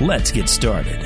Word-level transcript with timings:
Let's 0.00 0.30
get 0.30 0.50
started. 0.50 1.02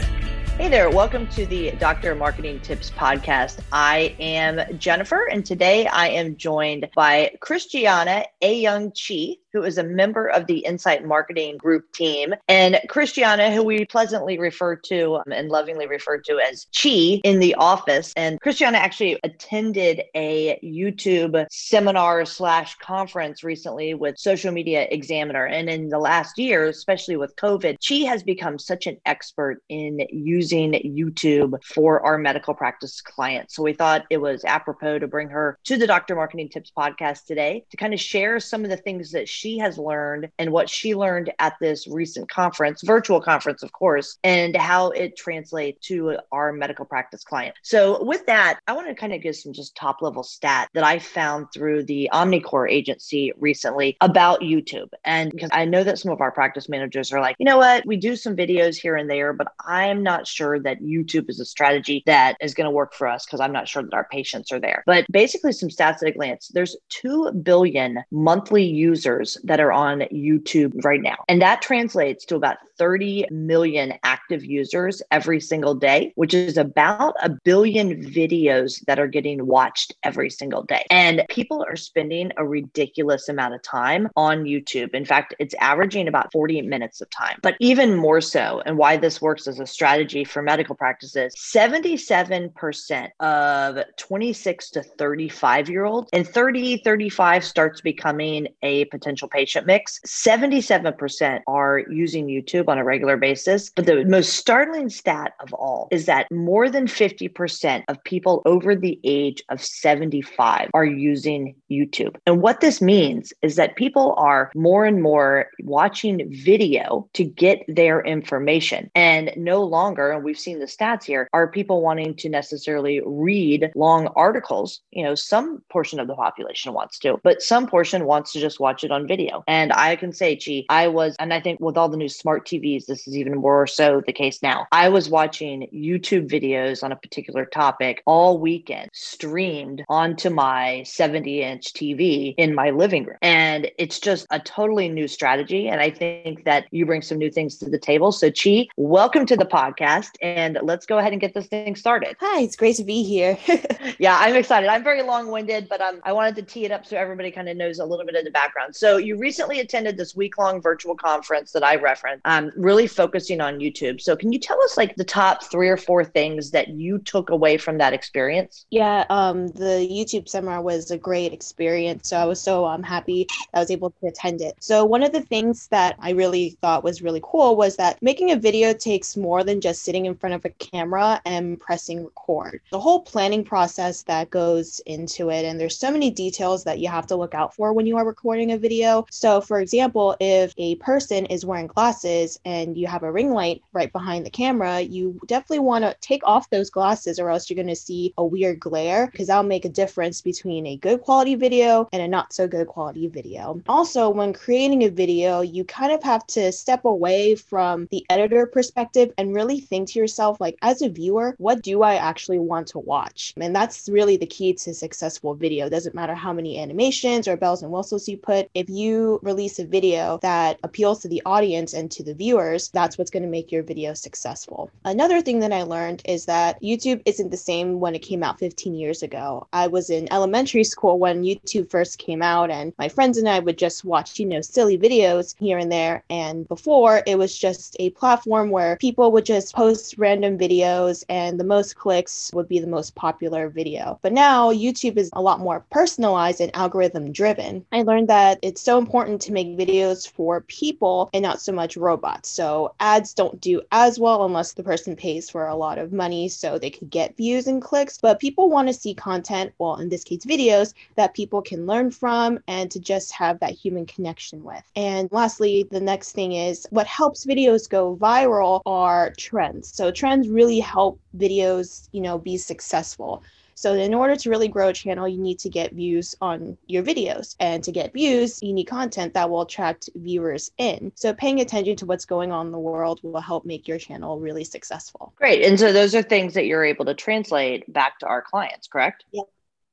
Hey 0.59 0.69
there, 0.69 0.91
welcome 0.91 1.29
to 1.29 1.47
the 1.47 1.71
Dr. 1.79 2.17
Marketing 2.17 2.59
Tips 2.59 2.91
podcast. 2.91 3.61
I 3.71 4.16
am 4.19 4.77
Jennifer, 4.79 5.29
and 5.29 5.47
today 5.47 5.87
I 5.87 6.09
am 6.09 6.37
joined 6.37 6.91
by 6.97 7.37
Christiana 7.39 8.25
Ayoung-Chee, 8.43 9.40
who 9.53 9.63
is 9.63 9.79
a 9.79 9.83
member 9.83 10.27
of 10.27 10.47
the 10.47 10.59
Insight 10.59 11.05
Marketing 11.05 11.57
Group 11.57 11.93
team, 11.93 12.35
and 12.49 12.81
Christiana, 12.89 13.53
who 13.53 13.63
we 13.63 13.85
pleasantly 13.85 14.39
refer 14.39 14.77
to 14.77 15.17
um, 15.17 15.33
and 15.33 15.49
lovingly 15.49 15.87
refer 15.87 16.19
to 16.19 16.39
as 16.39 16.67
Chi 16.77 17.21
in 17.25 17.39
the 17.41 17.55
office. 17.57 18.13
And 18.17 18.41
Christiana 18.41 18.79
actually 18.79 19.19
attended 19.25 20.03
a 20.15 20.59
YouTube 20.63 21.47
seminar 21.51 22.25
slash 22.25 22.77
conference 22.77 23.43
recently 23.43 23.95
with 23.95 24.19
Social 24.19 24.53
Media 24.53 24.87
Examiner. 24.91 25.47
And 25.47 25.69
in 25.69 25.89
the 25.89 25.99
last 25.99 26.39
year, 26.39 26.67
especially 26.67 27.17
with 27.17 27.35
COVID, 27.37 27.77
Chi 27.87 28.09
has 28.09 28.23
become 28.23 28.59
such 28.59 28.87
an 28.87 28.99
expert 29.07 29.63
in 29.69 30.07
using 30.11 30.73
YouTube 30.73 31.63
for 31.65 32.01
our 32.05 32.19
medical 32.19 32.55
practice 32.55 33.01
clients. 33.01 33.57
So 33.57 33.63
we 33.63 33.73
thought 33.73 34.07
it 34.11 34.19
was 34.19 34.45
apropos 34.45 34.99
to 34.99 35.09
bring 35.09 35.29
her 35.29 35.59
to 35.65 35.77
the 35.77 35.87
Dr. 35.87 36.15
Marketing 36.15 36.49
Tips 36.49 36.73
podcast 36.77 37.24
today 37.24 37.65
to 37.71 37.77
kind 37.77 37.95
of 37.95 38.01
share 38.01 38.39
some 38.41 38.65
of 38.65 38.71
the 38.71 38.77
things 38.77 39.11
that 39.13 39.29
she 39.29 39.40
has 39.59 39.79
learned 39.79 40.29
and 40.38 40.51
what 40.52 40.69
she 40.69 40.95
learned 40.95 41.33
at 41.38 41.55
this 41.60 41.87
recent 41.87 42.30
conference, 42.30 42.83
virtual 42.83 43.21
conference, 43.21 43.63
of 43.63 43.73
course, 43.73 44.19
and 44.24 44.57
how 44.57 44.91
it 44.91 45.16
translates 45.16 45.87
to 45.87 46.19
our 46.33 46.52
medical 46.52 46.85
practice 46.85 47.24
client. 47.24 47.55
So, 47.63 48.02
with 48.05 48.27
that, 48.27 48.59
I 48.66 48.73
want 48.73 48.88
to 48.88 48.95
kind 48.95 49.13
of 49.13 49.23
give 49.23 49.37
some 49.37 49.52
just 49.52 49.74
top 49.74 50.02
level 50.02 50.23
stat 50.23 50.68
that 50.74 50.85
I 50.85 50.99
found 50.99 51.49
through 51.52 51.85
the 51.85 52.09
Omnicore 52.13 52.71
agency 52.71 53.33
recently 53.38 53.96
about 54.01 54.41
YouTube. 54.41 54.88
And 55.05 55.30
because 55.30 55.51
I 55.52 55.65
know 55.65 55.85
that 55.85 55.99
some 55.99 56.13
of 56.13 56.21
our 56.21 56.33
practice 56.33 56.68
managers 56.68 57.13
are 57.13 57.21
like, 57.21 57.37
you 57.38 57.46
know 57.46 57.59
what, 57.59 57.87
we 57.87 57.96
do 57.96 58.16
some 58.16 58.37
videos 58.37 58.77
here 58.77 58.96
and 58.96 59.11
there, 59.11 59.33
but 59.33 59.49
I'm 59.66 60.02
not 60.02 60.27
sure 60.27 60.59
that 60.61 60.83
YouTube 60.83 61.29
is 61.29 61.41
a 61.41 61.45
strategy 61.45 62.02
that 62.07 62.37
is 62.41 62.55
going 62.55 62.66
to 62.66 62.71
work 62.71 62.95
for 62.95 63.07
us 63.07 63.24
because 63.24 63.41
I'm 63.41 63.52
not 63.52 63.68
sure 63.68 63.83
that 63.83 63.95
our 63.95 64.06
patients 64.11 64.53
are 64.53 64.61
there. 64.61 64.83
But 64.87 65.06
basically, 65.11 65.53
some 65.53 65.69
stats 65.69 66.03
at 66.03 66.09
a 66.09 66.12
glance 66.12 66.49
there's 66.49 66.77
2 66.91 67.33
billion 67.43 68.03
monthly 68.11 68.65
users 68.65 69.30
that 69.45 69.61
are 69.61 69.73
on 69.73 70.00
YouTube 70.12 70.84
right 70.84 71.00
now. 71.03 71.17
And 71.28 71.41
that 71.43 71.62
translates 71.62 72.25
to 72.27 72.37
about 72.37 72.59
30 72.81 73.27
million 73.31 73.93
active 74.05 74.43
users 74.43 75.03
every 75.11 75.39
single 75.39 75.75
day, 75.75 76.15
which 76.15 76.33
is 76.33 76.56
about 76.56 77.15
a 77.23 77.28
billion 77.28 78.03
videos 78.03 78.83
that 78.87 78.99
are 78.99 79.06
getting 79.06 79.47
watched 79.47 79.93
every 80.03 80.31
single 80.31 80.62
day. 80.62 80.83
And 80.91 81.23
people 81.28 81.62
are 81.69 81.77
spending 81.77 82.33
a 82.39 82.47
ridiculous 82.47 83.28
amount 83.28 83.53
of 83.53 83.62
time 83.62 84.09
on 84.17 84.45
YouTube. 84.45 84.95
In 84.95 85.05
fact, 85.05 85.34
it's 85.39 85.55
averaging 85.61 86.09
about 86.09 86.33
40 86.33 86.62
minutes 86.62 87.03
of 87.03 87.11
time. 87.11 87.39
But 87.43 87.56
even 87.61 87.95
more 87.97 88.23
so, 88.23 88.62
and 88.65 88.78
why 88.78 88.97
this 88.97 89.21
works 89.21 89.47
as 89.47 89.61
a 89.61 89.67
strategy 89.67 90.25
for 90.25 90.41
medical 90.41 90.75
practices 90.75 91.34
77% 91.37 93.11
of 93.21 93.84
26 93.99 94.71
to 94.71 94.83
35 94.83 95.69
year 95.69 95.85
olds 95.85 96.09
and 96.15 96.27
30, 96.27 96.79
35 96.79 97.45
starts 97.45 97.83
becoming 97.83 98.49
a 98.63 98.87
potential 98.87 99.29
patient 99.29 99.67
mix. 99.67 100.01
77% 100.07 101.41
are 101.47 101.81
using 101.91 102.27
YouTube 102.27 102.70
on 102.71 102.79
a 102.79 102.85
regular 102.85 103.17
basis. 103.17 103.71
But 103.71 103.87
the 103.87 104.05
most 104.05 104.35
startling 104.35 104.89
stat 104.89 105.35
of 105.41 105.53
all 105.55 105.89
is 105.91 106.07
that 106.07 106.31
more 106.31 106.71
than 106.71 106.87
50% 106.87 107.85
of 107.89 108.03
people 108.05 108.43
over 108.47 108.75
the 108.75 108.99
age 109.05 109.43
of 109.49 109.63
75 109.63 110.71
are 110.73 110.85
using 110.85 111.55
YouTube. 111.71 112.17
And 112.27 112.41
what 112.41 112.61
this 112.61 112.81
means 112.81 113.33
is 113.43 113.57
that 113.57 113.77
people 113.77 114.15
are 114.17 114.51
more 114.55 114.85
and 114.85 115.03
more 115.03 115.49
watching 115.63 116.31
video 116.31 117.09
to 117.15 117.25
get 117.25 117.65
their 117.69 118.01
information. 118.03 118.91
And 118.95 119.33
no 119.37 119.63
longer, 119.63 120.11
and 120.11 120.25
we've 120.25 120.39
seen 120.39 120.59
the 120.59 120.67
stats 120.67 121.05
here, 121.05 121.29
are 121.33 121.51
people 121.51 121.83
wanting 121.83 122.15
to 122.17 122.29
necessarily 122.29 123.01
read 123.05 123.71
long 123.75 124.09
articles. 124.17 124.81
You 124.91 125.05
know, 125.05 125.15
some 125.15 125.63
portion 125.71 126.01
of 126.01 126.07
the 126.07 126.15
population 126.15 126.73
wants 126.73 126.99
to, 127.01 127.21
but 127.23 127.43
some 127.43 127.67
portion 127.67 128.05
wants 128.05 128.33
to 128.33 128.41
just 128.41 128.61
watch 128.61 128.85
it 128.85 128.91
on 128.91 129.07
video. 129.07 129.43
And 129.47 129.73
I 129.73 129.97
can 129.97 130.13
say, 130.13 130.37
gee, 130.37 130.67
I 130.69 130.89
was, 130.89 131.17
and 131.19 131.33
I 131.33 131.41
think 131.41 131.61
with 131.61 131.77
all 131.77 131.89
the 131.89 131.97
new 131.97 132.09
smart 132.09 132.47
TVs, 132.60 132.87
this 132.87 133.06
is 133.06 133.16
even 133.16 133.37
more 133.37 133.66
so 133.66 134.03
the 134.06 134.12
case 134.12 134.43
now. 134.43 134.66
I 134.72 134.88
was 134.88 135.09
watching 135.09 135.69
YouTube 135.75 136.28
videos 136.28 136.82
on 136.82 136.93
a 136.93 136.97
particular 136.97 137.44
topic 137.44 138.03
all 138.06 138.38
weekend, 138.38 138.91
streamed 138.93 139.84
onto 139.88 140.31
my 140.31 140.82
70 140.84 141.43
inch 141.43 141.72
TV 141.72 142.34
in 142.37 142.54
my 142.54 142.71
living 142.71 143.04
room. 143.04 143.16
And 143.22 143.71
it's 143.78 143.98
just 143.98 144.26
a 144.31 144.41
totally 144.41 144.88
new 144.88 145.09
strategy. 145.09 145.69
And 145.69 145.81
I 145.81 145.91
think 145.91 146.44
that 146.44 146.66
you 146.71 146.87
bring 146.87 147.03
some 147.03 147.19
new 147.19 147.31
things 147.31 147.56
to 147.59 147.71
the 147.71 147.78
table. 147.78 148.12
So, 148.12 148.31
Chi, 148.31 148.66
welcome 148.77 149.27
to 149.27 149.37
the 149.37 149.47
podcast. 149.47 150.10
And 150.22 150.59
let's 150.62 150.87
go 150.87 150.98
ahead 150.98 151.12
and 151.12 151.21
get 151.21 151.34
this 151.34 151.47
thing 151.47 151.77
started. 151.77 152.16
Hi, 152.21 152.42
it's 152.42 152.56
great 152.56 152.77
to 152.77 152.84
be 152.84 153.03
here. 153.03 153.38
yeah, 153.98 154.19
I'm 154.19 154.37
excited. 154.37 154.69
I'm 154.69 154.84
very 154.84 155.03
long 155.03 155.31
winded, 155.31 155.69
but 155.69 155.81
um, 155.81 156.00
I 156.04 156.12
wanted 156.12 156.37
to 156.37 156.42
tee 156.42 156.65
it 156.65 156.72
up 156.72 156.87
so 156.87 156.97
everybody 156.97 157.31
kind 157.31 157.48
of 157.48 157.56
knows 157.56 157.78
a 157.78 157.84
little 157.84 158.04
bit 158.04 158.15
of 158.15 158.25
the 158.25 158.31
background. 158.31 158.75
So, 158.77 158.97
you 158.97 159.16
recently 159.16 159.60
attended 159.60 159.97
this 159.97 160.15
week 160.15 160.38
long 160.38 160.60
virtual 160.60 160.94
conference 160.94 161.53
that 161.53 161.65
I 161.65 161.77
referenced, 161.77 162.22
um, 162.25 162.50
really 162.56 162.87
focusing 162.87 163.41
on 163.41 163.59
YouTube. 163.59 164.00
So, 164.00 164.16
can 164.16 164.33
you 164.33 164.38
tell 164.38 164.61
us 164.62 164.77
like 164.77 164.97
the 164.97 165.05
top 165.05 165.44
three 165.44 165.69
or 165.69 165.77
four 165.77 166.05
things 166.05 166.50
that 166.50 166.69
you 166.69 166.99
took 166.99 167.31
away 167.31 167.56
from 167.56 167.78
that 167.78 167.93
experience? 167.93 168.66
Yeah, 168.71 169.05
um, 169.11 169.49
the 169.49 169.87
YouTube 169.91 170.28
seminar 170.28 170.62
was 170.62 170.91
a 170.91 170.99
great 170.99 171.33
experience. 171.33 172.09
So, 172.09 172.16
I 172.16 172.25
was 172.25 172.41
so 172.41 172.65
um, 172.65 172.83
happy 172.83 173.27
I 173.55 173.60
was 173.60 173.71
able 173.71 173.91
to 173.91 174.06
attend 174.06 174.41
it. 174.41 174.56
So, 174.60 174.84
one 174.84 175.03
of 175.03 175.12
the 175.12 175.22
things 175.22 175.69
that 175.69 175.97
I 175.99 176.10
really 176.10 176.59
thought 176.60 176.84
was 176.84 177.03
really 177.03 177.21
cool 177.22 177.56
was 177.56 177.77
that 177.77 178.00
making 178.03 178.31
a 178.31 178.37
video 178.37 178.72
takes 178.72 179.16
more 179.16 179.44
than 179.44 179.60
just 179.60 179.83
sitting 179.83 180.06
in 180.06 180.15
front 180.15 180.34
of 180.34 180.44
a 180.44 180.50
camera 180.50 181.21
and 181.25 181.59
pressing 181.59 182.05
record. 182.05 182.60
The 182.71 182.81
whole 182.81 183.00
planning 183.00 183.44
process 183.44 184.03
that 184.03 184.31
goes 184.31 184.81
into 184.87 185.31
it, 185.31 185.44
and 185.44 185.59
there's 185.59 185.77
so 185.77 185.91
many 185.91 186.10
details 186.10 186.65
that 186.65 186.78
you 186.78 186.89
have 186.89 187.06
to 187.09 187.16
look 187.16 187.34
out 187.34 187.55
for 187.55 187.72
when 187.72 187.87
you 187.87 187.97
are 187.97 188.06
recording 188.06 188.53
a 188.53 188.59
video. 188.59 189.06
So, 189.10 189.41
for 189.41 189.60
example, 189.60 190.16
if 190.21 190.55
a 190.59 190.77
person 190.77 191.27
is 191.27 191.44
wearing 191.44 191.66
glasses 191.66 192.30
and 192.45 192.77
you 192.77 192.87
have 192.87 193.03
a 193.03 193.13
ring 193.13 193.33
light 193.33 193.63
right 193.73 193.93
behind 193.93 194.27
the 194.27 194.31
camera, 194.31 194.81
you 194.81 195.21
definitely 195.27 195.61
want 195.61 195.85
to 195.85 195.97
take 196.01 196.23
off 196.25 196.51
those 196.51 196.71
glasses 196.71 197.19
or 197.19 197.31
else 197.31 197.49
you're 197.49 197.57
going 197.57 197.67
to 197.67 197.77
see 197.77 198.13
a 198.19 198.25
weird 198.25 198.61
glare 198.61 199.07
because 199.07 199.29
that'll 199.29 199.43
make 199.43 199.65
a 199.65 199.69
difference 199.69 200.21
between 200.21 200.67
a 200.67 200.77
good 200.77 201.01
quality 201.01 201.35
video 201.35 201.89
and 201.93 202.03
a 202.03 202.09
not 202.09 202.33
so 202.33 202.47
good 202.47 202.67
quality 202.67 203.07
video. 203.09 203.61
Also, 203.69 204.09
when 204.11 204.33
creating 204.33 204.85
a 204.85 204.91
video, 204.91 205.41
you 205.41 205.65
kind 205.65 205.93
of 205.93 206.03
have 206.03 206.27
to 206.27 206.53
step 206.53 206.85
away 206.85 207.35
from 207.35 207.89
the 207.91 208.05
editor 208.11 208.47
perspective 208.47 209.13
and 209.19 209.35
really 209.35 209.61
think 209.61 209.89
to 209.89 209.99
yourself, 209.99 210.41
like, 210.41 210.57
as 210.63 210.83
a 210.83 210.89
viewer, 210.89 211.35
what 211.39 211.63
do 211.63 211.83
I 211.83 211.95
actually 211.95 212.39
want 212.39 212.67
to 212.69 212.79
watch? 212.79 213.35
And 213.37 213.55
that's 213.55 213.89
really 213.89 214.17
the 214.17 214.27
key 214.27 214.53
to 214.55 214.75
successful 214.75 215.35
video. 215.35 215.67
It 215.67 215.71
doesn't 215.71 215.95
matter 215.95 216.15
how 216.15 216.33
many 216.33 216.59
animations 216.59 217.29
or 217.29 217.37
bells 217.37 217.63
and 217.63 217.73
whistles 217.73 218.09
you 218.09 218.17
put. 218.17 218.51
If 218.55 218.69
you 218.69 219.21
release 219.23 219.59
a 219.59 219.65
video 219.65 220.19
that 220.23 220.59
appeals 220.63 221.01
to 221.03 221.09
the 221.09 221.23
audience 221.25 221.75
and 221.75 221.91
to 221.93 222.03
the 222.03 222.15
viewers, 222.21 222.69
that's 222.69 222.99
what's 222.99 223.11
going 223.11 223.22
to 223.22 223.28
make 223.28 223.51
your 223.51 223.63
video 223.63 223.95
successful. 223.95 224.71
Another 224.84 225.22
thing 225.22 225.41
that 225.41 225.55
I 225.55 225.63
learned 225.63 226.03
is 226.05 226.27
that 226.27 226.61
YouTube 226.61 227.01
isn't 227.07 227.31
the 227.31 227.37
same 227.39 227.81
when 227.81 227.95
it 227.95 228.01
came 228.01 228.22
out 228.22 228.39
15 228.39 228.75
years 228.75 229.03
ago. 229.03 229.47
I 229.55 229.69
was 229.69 229.89
in 229.89 230.13
elementary 230.13 230.65
school 230.65 230.99
when 230.99 231.25
YouTube 231.25 231.71
first 231.71 231.97
came 231.97 232.21
out, 232.21 232.51
and 232.51 232.75
my 232.78 232.91
friends 232.91 233.17
and 233.17 233.27
I 233.27 233.39
would 233.39 233.57
just 233.57 233.87
watch, 233.87 234.19
you 234.19 234.27
know, 234.27 234.43
silly 234.43 234.77
videos 234.77 235.34
here 235.39 235.57
and 235.57 235.72
there. 235.72 236.05
And 236.11 236.47
before, 236.47 237.03
it 237.07 237.17
was 237.17 237.39
just 237.39 237.75
a 237.81 237.89
platform 237.91 238.51
where 238.51 238.77
people 238.77 239.13
would 239.13 239.25
just 239.25 239.55
post 239.55 239.95
random 239.97 240.37
videos, 240.37 241.03
and 241.09 241.41
the 241.41 241.45
most 241.45 241.77
clicks 241.77 242.31
would 242.34 242.49
be 242.49 242.61
the 242.61 242.66
most 242.66 242.95
popular 242.97 243.49
video. 243.49 243.99
But 244.03 244.13
now, 244.13 244.53
YouTube 244.53 244.99
is 244.99 245.09
a 245.15 245.23
lot 245.23 245.41
more 245.41 245.65
personalized 245.71 246.43
and 246.43 246.55
algorithm 246.55 247.13
driven. 247.13 247.65
I 247.73 247.81
learned 247.81 248.09
that 248.09 248.41
it's 248.43 248.61
so 248.61 248.77
important 248.77 249.23
to 249.23 249.33
make 249.33 249.57
videos 249.57 250.07
for 250.07 250.43
people 250.43 251.09
and 251.15 251.23
not 251.23 251.41
so 251.41 251.53
much 251.53 251.78
robots 251.78 252.09
spot. 252.10 252.27
So 252.27 252.74
ads 252.80 253.15
don't 253.15 253.41
do 253.41 253.62
as 253.72 253.98
well 253.98 254.24
unless 254.24 254.53
the 254.53 254.62
person 254.62 254.97
pays 254.97 255.30
for 255.30 255.47
a 255.47 255.54
lot 255.54 255.78
of 255.78 255.92
money 255.92 256.28
so 256.28 256.58
they 256.58 256.70
can 256.70 256.88
get 256.88 257.16
views 257.16 257.46
and 257.46 257.62
clicks. 257.62 257.98
But 258.00 258.20
people 258.20 258.50
want 258.50 258.68
to 258.68 258.74
see 258.74 258.94
content, 258.94 259.52
well, 259.58 259.76
in 259.76 259.88
this 259.88 260.04
case, 260.04 260.24
videos 260.24 260.74
that 260.96 261.14
people 261.14 261.42
can 261.42 261.66
learn 261.66 261.90
from 261.90 262.40
and 262.48 262.70
to 262.70 262.80
just 262.80 263.12
have 263.12 263.38
that 263.40 263.52
human 263.52 263.86
connection 263.86 264.42
with. 264.42 264.62
And 264.76 265.08
lastly, 265.12 265.66
the 265.70 265.80
next 265.80 266.12
thing 266.12 266.32
is 266.32 266.66
what 266.70 266.86
helps 266.86 267.26
videos 267.26 267.68
go 267.68 267.96
viral 267.96 268.62
are 268.66 269.12
trends. 269.16 269.74
So 269.74 269.90
trends 269.90 270.28
really 270.28 270.60
help 270.60 271.00
videos, 271.16 271.88
you 271.92 272.00
know, 272.00 272.18
be 272.18 272.36
successful. 272.36 273.22
So 273.55 273.75
in 273.75 273.94
order 273.94 274.17
to 274.17 274.31
really 274.31 274.49
grow 274.49 274.69
a 274.69 274.73
channel, 274.73 275.08
you 275.08 275.19
need 275.19 275.38
to 275.41 275.49
get 275.49 275.73
views 275.73 276.14
on 276.20 276.56
your 276.67 276.82
videos. 276.82 277.37
And 277.41 277.62
to 277.64 277.73
get 277.73 277.93
views, 277.93 278.43
you 278.43 278.52
need 278.52 278.64
content 278.64 279.14
that 279.14 279.31
will 279.31 279.43
attract 279.43 279.91
viewers 279.94 280.50
in. 280.58 280.93
So 280.94 281.12
paying 281.12 281.41
attention 281.41 281.76
to 281.76 281.87
what's 281.87 282.05
going 282.05 282.32
on 282.32 282.47
in 282.47 282.52
the 282.52 282.58
world 282.58 283.00
will 283.02 283.20
help 283.20 283.44
make 283.44 283.69
your 283.69 283.79
channel 283.79 284.19
really 284.19 284.44
successful. 284.44 285.12
Great. 285.17 285.44
And 285.44 285.58
so 285.58 285.73
those 285.73 285.94
are 285.94 286.02
things 286.02 286.35
that 286.35 286.47
you're 286.47 286.64
able 286.64 286.85
to 286.87 286.94
translate 286.94 287.70
back 287.73 287.99
to 288.00 288.06
our 288.06 288.23
clients, 288.23 288.69
correct? 288.69 289.05
Yeah. 289.12 289.23